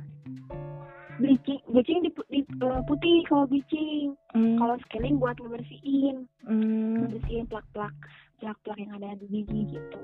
bleaching, 1.18 1.60
bleaching 1.66 2.00
di, 2.02 2.10
di- 2.30 2.46
eh, 2.62 2.82
putih 2.86 3.26
kalau 3.26 3.50
bleaching. 3.50 4.14
Hmm, 4.38 4.58
Kalau 4.62 4.78
scaling 4.86 5.18
buat 5.18 5.34
ngebersihin, 5.38 6.30
ngebersihin 6.46 7.50
plak-plak 7.50 7.94
plak-plak 8.38 8.78
yang 8.78 8.94
ada 9.02 9.18
di 9.18 9.26
gigi 9.30 9.78
gitu. 9.78 10.02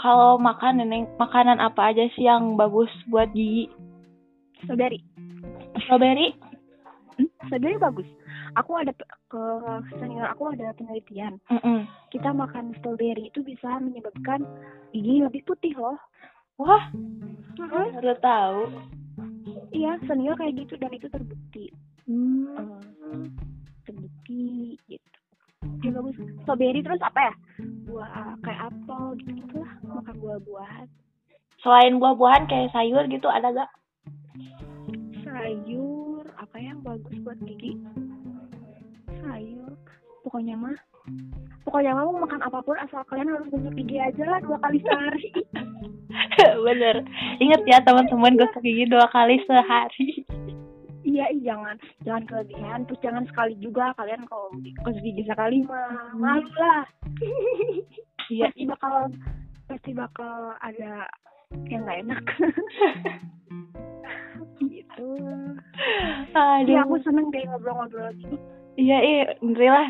Kalau 0.00 0.36
makan 0.36 0.80
Neneng, 0.80 1.04
makanan 1.16 1.60
apa 1.60 1.92
aja 1.92 2.08
sih 2.16 2.24
yang 2.24 2.56
bagus 2.56 2.88
buat 3.08 3.28
gigi? 3.32 3.68
Strawberry. 4.64 5.04
Strawberry? 5.84 6.32
Hmm, 7.20 7.28
strawberry 7.46 7.76
bagus. 7.76 8.08
Aku 8.56 8.80
ada 8.80 8.96
ke 9.28 9.42
senior 10.00 10.28
aku 10.28 10.56
ada 10.56 10.72
penelitian. 10.72 11.36
Mm-mm. 11.52 11.84
Kita 12.08 12.32
makan 12.32 12.72
strawberry 12.80 13.28
itu 13.28 13.44
bisa 13.44 13.76
menyebabkan 13.76 14.44
gigi 14.92 15.20
lebih 15.20 15.42
putih 15.44 15.72
loh. 15.76 15.96
Wah, 16.54 16.84
Mhm. 17.58 17.98
baru 17.98 18.14
tahu. 18.22 18.60
Iya, 19.74 19.98
senior 20.06 20.38
kayak 20.38 20.54
gitu 20.54 20.78
dan 20.78 20.94
itu 20.94 21.10
terbukti. 21.10 21.66
Hmm. 22.06 22.46
Eh, 22.54 23.26
terbukti 23.82 24.78
gitu. 24.86 25.10
Ya 25.82 25.90
bagus. 25.90 26.16
Strawberry 26.46 26.80
terus 26.80 27.02
apa 27.02 27.20
ya? 27.20 27.34
Buah 27.90 28.38
kayak 28.40 28.70
apel 28.70 29.04
gitu 29.18 29.30
gitulah. 29.42 29.72
Makan 29.82 30.14
buah-buahan. 30.22 30.86
Selain 31.58 31.98
buah-buahan 31.98 32.44
kayak 32.46 32.70
sayur 32.70 33.04
gitu 33.08 33.26
ada 33.26 33.50
gak? 33.50 33.70
Sayur 35.24 36.24
apa 36.36 36.56
yang 36.60 36.78
bagus 36.84 37.16
buat 37.24 37.38
gigi? 37.42 37.80
Sayur. 39.24 39.72
Pokoknya 40.22 40.54
mah 40.54 40.76
Pokoknya 41.64 41.92
mah 41.96 42.04
mau 42.08 42.24
makan 42.24 42.40
apa 42.40 42.64
pun 42.64 42.76
asal 42.80 43.04
kalian 43.04 43.28
harus 43.28 43.48
gosok 43.52 43.76
gigi 43.76 44.00
aja 44.00 44.24
lah 44.24 44.40
dua 44.40 44.56
kali 44.60 44.80
sehari. 44.80 45.28
Bener. 46.66 46.96
Ingat 47.40 47.62
ya 47.66 47.78
teman-teman 47.84 48.38
gosok 48.38 48.62
gigi 48.62 48.88
dua 48.88 49.06
kali 49.10 49.38
sehari. 49.46 50.24
Iya, 51.04 51.28
jangan 51.44 51.76
jangan 52.02 52.24
kelebihan, 52.24 52.80
terus 52.88 53.00
jangan 53.04 53.24
sekali 53.28 53.54
juga 53.60 53.92
kalian 54.00 54.24
kalau 54.24 54.48
gosok 54.82 55.02
gigi 55.04 55.22
sekali 55.28 55.62
mah 55.64 56.14
malu 56.16 56.50
lah. 56.58 56.84
Iya. 58.32 58.48
pasti 58.48 58.64
bakal 58.64 59.12
pasti 59.68 59.90
bakal 59.92 60.56
ada 60.64 61.04
yang 61.68 61.84
nggak 61.84 62.08
enak. 62.08 62.24
gitu. 64.72 65.08
Iya, 66.32 66.80
aku 66.88 66.96
Aduh. 66.96 67.04
seneng 67.04 67.28
deh 67.28 67.44
ngobrol-ngobrol 67.52 68.10
gini. 68.16 68.36
Iya, 68.74 68.98
iya, 69.04 69.22
alhamdulillah. 69.38 69.88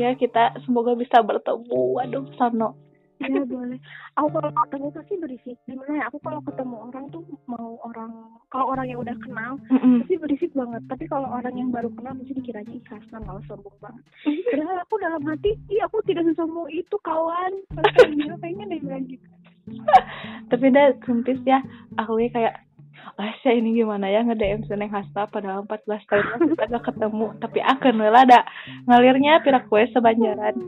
Ya 0.00 0.10
kita 0.16 0.56
semoga 0.64 0.96
bisa 0.96 1.20
bertemu. 1.20 2.00
Waduh, 2.00 2.24
sono. 2.40 2.74
Iya 3.22 3.42
boleh. 3.54 3.78
Aku 4.18 4.28
kalau 4.34 4.50
ketemu 4.50 4.86
pasti 4.90 5.14
berisik. 5.18 5.56
Gimana 5.64 5.92
ya? 5.98 6.04
Aku 6.10 6.18
kalau 6.20 6.40
ketemu 6.42 6.76
orang 6.90 7.04
tuh 7.14 7.22
mau 7.46 7.78
orang 7.86 8.12
kalau 8.50 8.66
orang 8.74 8.86
yang 8.90 9.00
udah 9.00 9.16
kenal 9.22 9.58
Mm-mm. 9.70 10.02
pasti 10.04 10.14
berisik 10.18 10.52
banget. 10.52 10.82
Tapi 10.90 11.04
kalau 11.06 11.28
orang 11.30 11.54
yang 11.54 11.70
baru 11.70 11.88
kenal 11.94 12.18
pasti 12.18 12.32
dikiranya 12.36 12.72
ih 12.74 12.84
Hasnan 12.90 13.22
malah 13.24 13.44
sombong 13.46 13.76
banget. 13.78 14.04
Padahal 14.50 14.78
aku 14.82 14.94
dalam 14.98 15.22
hati, 15.24 15.50
ih 15.70 15.80
aku 15.86 16.02
tidak 16.04 16.26
sesombong 16.32 16.68
itu 16.74 16.96
kawan. 17.06 17.52
Dia 18.18 18.36
pengen 18.42 18.72
deh 18.72 18.80
bilang 18.82 19.06
gitu. 19.06 19.26
Tapi 20.50 20.66
dah 20.74 20.90
sempis 21.06 21.38
ya. 21.46 21.62
Aku 22.02 22.18
kayak 22.18 22.58
Asya 23.18 23.52
ini 23.54 23.76
gimana 23.76 24.08
ya 24.08 24.24
nge-DM 24.24 24.64
Seneng 24.66 24.90
Hasta 24.90 25.28
padahal 25.28 25.68
14 25.68 26.08
tahun 26.08 26.24
kita 26.56 26.64
gak 26.72 26.84
ketemu 26.90 27.26
tapi 27.38 27.60
akan 27.60 27.94
lah 28.02 28.24
ada 28.24 28.40
ngalirnya 28.88 29.44
pirak 29.44 29.68
kue 29.68 29.84
sebanjaran 29.92 30.56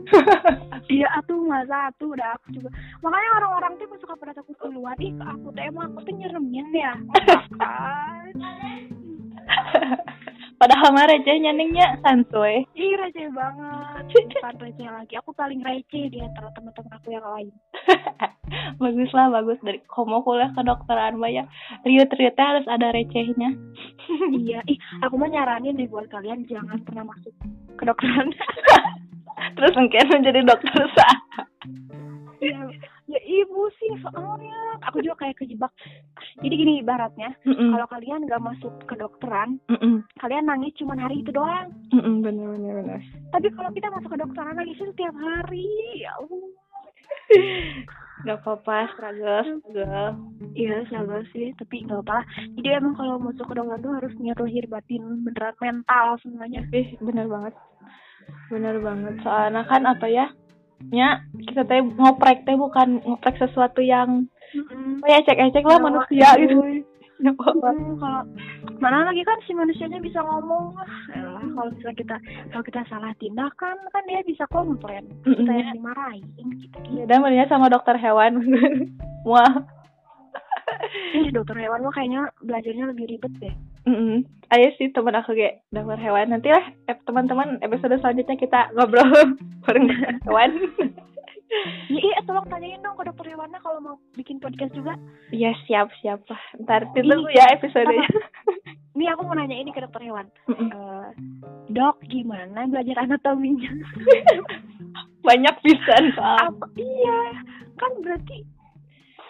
Iya 0.85 1.09
atuh 1.17 1.41
masa 1.49 1.89
atuh 1.89 2.13
udah 2.13 2.37
aku 2.37 2.61
juga. 2.61 2.69
Makanya 3.01 3.29
orang-orang 3.41 3.73
tuh 3.81 3.89
suka 3.97 4.13
pada 4.21 4.37
takut 4.37 4.53
keluar. 4.61 4.93
Ih 5.01 5.17
aku 5.17 5.49
tuh 5.49 5.63
emang 5.65 5.89
aku 5.89 6.05
tuh 6.05 6.13
nyeremin 6.13 6.69
ya. 6.77 6.93
Padahal 10.55 10.95
mah 10.95 11.07
recehnya 11.11 11.51
nengnya 11.51 11.99
santuy 11.99 12.63
Ih 12.75 12.93
receh 12.95 13.27
banget. 13.35 14.03
Bukan 14.39 14.55
receh 14.63 14.87
lagi. 14.87 15.13
Aku 15.19 15.35
paling 15.35 15.59
receh 15.61 16.07
di 16.07 16.19
antara 16.23 16.51
teman-teman 16.55 16.95
aku 16.95 17.11
yang 17.11 17.27
lain. 17.27 17.51
bagus 18.81 19.09
lah 19.15 19.27
bagus 19.33 19.57
dari 19.65 19.81
kamu 19.89 20.21
kuliah 20.21 20.51
kedokteran 20.53 21.17
banyak 21.17 21.45
riut 21.87 22.09
riutnya 22.13 22.45
harus 22.45 22.65
ada 22.69 22.93
recehnya 22.93 23.49
iya. 24.45 24.61
Ih, 24.69 24.77
aku 25.01 25.17
mau 25.17 25.29
nyaranin 25.29 25.77
deh 25.77 25.89
buat 25.89 26.07
kalian 26.13 26.45
jangan 26.45 26.77
pernah 26.85 27.09
masuk 27.09 27.33
kedokteran. 27.75 28.29
terus 29.57 29.73
mungkin 29.75 30.05
menjadi 30.11 30.39
dokter 30.47 30.83
sah 30.95 31.15
Iya. 32.41 32.61
ya 33.05 33.19
ibu 33.21 33.69
sih 33.77 33.91
soalnya 34.01 34.59
aku 34.83 34.99
juga 34.99 35.25
kayak 35.25 35.39
kejebak. 35.39 35.71
Jadi 36.41 36.53
gini 36.55 36.73
ibaratnya, 36.83 37.31
Mm-mm. 37.47 37.71
kalau 37.71 37.87
kalian 37.87 38.25
nggak 38.27 38.43
masuk 38.43 38.73
kedokteran, 38.89 39.61
Mm-mm. 39.71 40.03
kalian 40.19 40.45
nangis 40.49 40.75
cuma 40.75 40.97
hari 40.99 41.23
itu 41.23 41.31
doang. 41.31 41.71
Mm-mm, 41.95 42.25
bener 42.25 42.47
bener 42.59 42.73
bener 42.83 42.99
Tapi 43.31 43.47
kalau 43.55 43.71
kita 43.71 43.87
masuk 43.93 44.09
kedokteran 44.11 44.57
nangisnya 44.59 44.91
setiap 44.91 45.15
hari. 45.15 45.67
Ya 46.01 46.11
Allah. 46.19 46.49
gak 48.25 48.41
apa-apa 48.41 48.89
struggle 48.95 49.61
struggle 49.61 50.17
Iya, 50.55 50.87
salah 50.89 51.21
sih, 51.35 51.53
tapi 51.59 51.85
nggak 51.85 52.01
apa 52.07 52.23
lah. 52.23 52.25
Jadi 52.57 52.67
emang 52.73 52.95
kalau 52.97 53.21
masuk 53.21 53.45
kedokteran 53.45 53.83
tuh 53.83 53.93
harus 53.93 54.13
niat 54.17 54.39
lahir 54.39 54.65
batin, 54.71 55.03
beneran 55.21 55.55
mental 55.61 56.17
semuanya. 56.23 56.63
Ih, 56.73 56.95
bener 57.03 57.27
banget. 57.27 57.53
Bener 58.49 58.75
banget. 58.81 59.13
Soalnya 59.21 59.61
kan 59.67 59.83
apa 59.85 60.07
ya? 60.09 60.25
Nya, 60.91 61.23
kita 61.49 61.65
teh 61.65 61.81
ngoprek 61.81 62.45
teh 62.45 62.55
bukan 62.55 63.01
ngoprek 63.01 63.35
sesuatu 63.41 63.81
yang 63.81 64.27
Mm-mm. 64.53 65.01
apa 65.03 65.07
ya 65.11 65.19
cek-cek 65.25 65.65
lah 65.65 65.79
Nyawa, 65.81 65.87
manusia 65.89 66.27
gitu. 66.39 66.55
Nyawa. 67.23 67.47
Hmm, 67.71 67.95
kalau 67.95 68.21
mana 68.83 69.07
lagi 69.07 69.23
kan 69.23 69.39
si 69.47 69.55
manusianya 69.55 70.03
bisa 70.03 70.19
ngomong 70.19 70.75
ah 70.75 71.15
elah, 71.15 71.39
kalau 71.41 71.69
misalnya 71.71 71.95
kita 71.95 72.15
kalau 72.51 72.63
kita 72.67 72.81
salah 72.91 73.11
tindakan 73.23 73.75
kan 73.91 74.03
dia 74.03 74.19
bisa 74.27 74.43
komplain 74.51 75.07
kita 75.23 75.47
Mm-mm. 75.47 75.59
yang 75.63 75.75
dimarahin 75.79 76.47
gitu 76.59 76.77
Ya, 76.91 77.03
dan 77.07 77.23
mendingan 77.23 77.49
sama 77.49 77.71
dokter 77.71 77.95
hewan. 77.95 78.43
Wah. 79.29 79.63
Ih, 81.15 81.31
dokter 81.31 81.55
hewan 81.55 81.87
mah 81.87 81.93
kayaknya 81.95 82.27
belajarnya 82.43 82.85
lebih 82.91 83.05
ribet 83.15 83.33
deh 83.39 83.55
Mm 83.85 84.25
Ayo 84.53 84.69
sih 84.77 84.93
teman 84.93 85.17
aku 85.17 85.33
kayak 85.33 85.65
dokter 85.73 85.97
hewan. 86.05 86.29
Nanti 86.29 86.53
lah 86.53 86.61
eh, 86.85 86.93
teman-teman 87.09 87.57
episode 87.65 87.97
selanjutnya 87.97 88.37
kita 88.37 88.69
ngobrol 88.77 89.09
bareng 89.65 89.89
hewan. 90.21 90.49
ya, 91.89 91.97
iya 92.01 92.17
tolong 92.29 92.45
tanyain 92.45 92.77
dong 92.85 92.93
ke 92.93 93.09
dokter 93.09 93.33
hewannya 93.33 93.57
kalau 93.65 93.81
mau 93.81 93.97
bikin 94.13 94.37
podcast 94.37 94.69
juga 94.77 94.93
Iya 95.33 95.49
siap 95.65 95.89
siap 95.97 96.21
lah. 96.29 96.41
Ntar 96.61 96.93
Ini, 96.93 97.09
ditunggu 97.09 97.29
ya 97.33 97.45
episodenya. 97.57 98.05
Nih 98.95 99.11
aku 99.11 99.21
mau 99.27 99.35
nanya 99.35 99.57
ini 99.59 99.75
ke 99.75 99.83
dokter 99.83 100.07
hewan 100.07 100.29
Mm-mm. 100.47 100.69
Eh, 100.71 101.07
dok 101.73 101.99
gimana 102.07 102.63
belajar 102.69 102.95
anatominya 103.03 103.67
Banyak 105.27 105.55
pisan 105.59 106.15
apa 106.15 106.65
iya 106.79 107.43
kan 107.75 107.91
berarti 107.99 108.47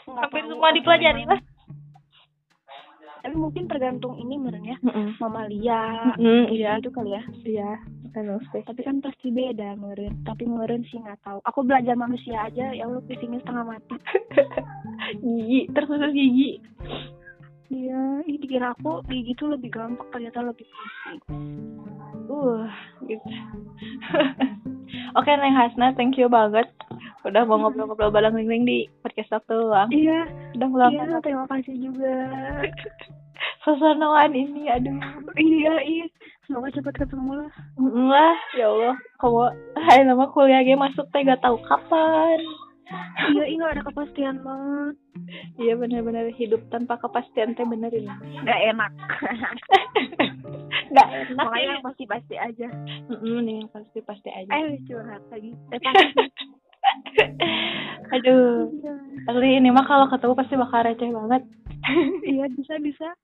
Hampir 0.06 0.46
semua 0.46 0.70
dipelajari 0.70 1.26
lah. 1.26 1.42
Tapi 3.26 3.42
mungkin 3.42 3.66
tergantung 3.66 4.14
ini 4.22 4.38
merenya 4.38 4.78
Mm-mm. 4.86 5.18
mamalia 5.18 6.14
Mm, 6.22 6.46
iya. 6.54 6.78
itu 6.78 6.94
kali 6.94 7.18
ya. 7.18 7.24
Iya. 7.42 7.72
Tapi 8.54 8.82
kan 8.86 9.02
pasti 9.02 9.34
beda 9.34 9.74
meren 9.82 10.22
tapi 10.22 10.46
meren 10.46 10.86
sih 10.88 11.02
nggak 11.02 11.26
tahu. 11.26 11.42
Aku 11.50 11.66
belajar 11.66 11.98
manusia 11.98 12.46
aja 12.46 12.70
ya 12.70 12.86
allah 12.86 13.02
pusingnya 13.10 13.42
setengah 13.42 13.66
mati. 13.66 13.98
Gigi 15.26 15.68
terkhusus 15.74 16.14
gigi. 16.14 16.62
Iya 17.74 18.22
ini 18.30 18.38
dikira 18.38 18.78
aku 18.78 19.02
gigi 19.10 19.34
tuh 19.34 19.58
lebih 19.58 19.74
gampang 19.74 20.06
ternyata 20.14 20.46
lebih 20.46 20.70
pusing. 20.70 21.20
Uh 22.30 22.70
gitu. 23.10 23.26
Oke 25.18 25.32
neng 25.34 25.58
Hasna 25.58 25.98
thank 25.98 26.16
you 26.16 26.30
banget 26.30 26.70
udah 27.26 27.42
mau 27.50 27.58
ngobrol-ngobrol 27.58 28.14
bareng 28.14 28.38
Ling 28.38 28.50
Ling 28.50 28.64
di 28.70 28.78
podcast 29.02 29.34
waktu 29.34 29.54
luang. 29.58 29.90
Iya. 29.90 30.30
Udah 30.54 30.68
iya 30.70 30.74
meluangkan 30.74 31.22
terima 31.26 31.46
kasih 31.50 31.76
juga. 31.82 32.14
Suasanaan 33.66 34.32
ini 34.38 34.70
aduh. 34.70 34.94
Iya 35.34 35.74
iya. 35.82 36.06
Semoga 36.46 36.70
cepat 36.70 37.02
ketemu 37.02 37.42
lah. 37.42 37.52
Lah 37.82 38.38
ya 38.54 38.70
Allah. 38.70 38.96
Kamu 39.18 39.42
hai 39.90 40.06
nama 40.06 40.30
kuliah 40.30 40.62
gue 40.62 40.78
masuk 40.78 41.10
teh 41.10 41.26
gak 41.26 41.42
tahu 41.42 41.58
kapan. 41.66 42.38
Iya 43.34 43.44
iya 43.50 43.58
nggak 43.58 43.74
ada 43.74 43.84
kepastian 43.90 44.38
banget. 44.46 44.96
Iya 45.58 45.74
bener-bener 45.74 46.30
hidup 46.38 46.62
tanpa 46.70 47.02
kepastian 47.02 47.58
teh 47.58 47.66
bener 47.66 47.90
ini 47.98 48.06
nggak 48.46 48.62
enak. 48.70 48.92
Nggak 50.94 51.10
enak 51.10 51.34
makanya 51.34 51.66
ya 51.66 51.72
yang 51.74 51.82
pasti 51.82 52.04
pasti 52.06 52.36
aja. 52.38 52.68
Mm-mm, 53.10 53.42
nih 53.42 53.66
pasti 53.74 54.00
pasti 54.06 54.30
aja. 54.30 54.52
Eh 54.54 54.78
curhat 54.86 55.26
lagi. 55.34 55.58
eh 55.74 55.80
pasti 55.86 56.22
aduh 58.16 58.70
Asli 59.26 59.58
ini 59.58 59.74
mah 59.74 59.86
kalau 59.90 60.06
ketemu 60.12 60.34
pasti 60.38 60.54
bakal 60.54 60.86
receh 60.86 61.10
banget 61.10 61.44
iya 62.32 62.46
bisa 62.52 62.74
bisa 62.82 63.08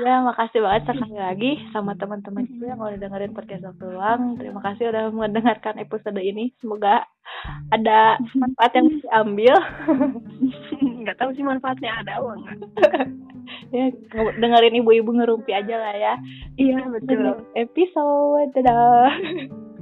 Ya, 0.00 0.24
makasih 0.24 0.64
banget 0.64 0.88
sekali 0.88 1.20
lagi 1.20 1.52
sama 1.68 1.92
teman-teman 2.00 2.48
juga 2.48 2.72
yang 2.72 2.80
udah 2.80 2.96
dengerin 2.96 3.36
podcast 3.36 3.68
waktu 3.68 3.84
luang. 3.92 4.40
Terima 4.40 4.60
kasih 4.64 4.88
udah 4.88 5.12
mendengarkan 5.12 5.76
episode 5.76 6.16
ini. 6.16 6.48
Semoga 6.64 7.04
ada 7.68 8.16
manfaat 8.32 8.72
yang 8.72 8.88
diambil. 8.88 9.54
nggak 11.04 11.18
tahu 11.20 11.36
sih 11.36 11.44
manfaatnya 11.44 11.92
ada 11.92 12.22
apa 12.22 12.30
enggak 12.38 12.56
ya, 13.74 13.84
dengerin 14.38 14.80
ibu-ibu 14.80 15.10
ngerumpi 15.12 15.52
aja 15.52 15.76
lah 15.76 15.94
ya. 15.98 16.14
iya 16.56 16.80
betul 16.88 17.42
Episode, 17.52 18.54
dadah. 18.56 19.12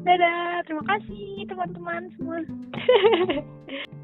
Dadah 0.05 0.65
terima 0.65 0.85
kasih 0.89 1.45
teman-teman 1.49 2.09
semua 2.17 2.39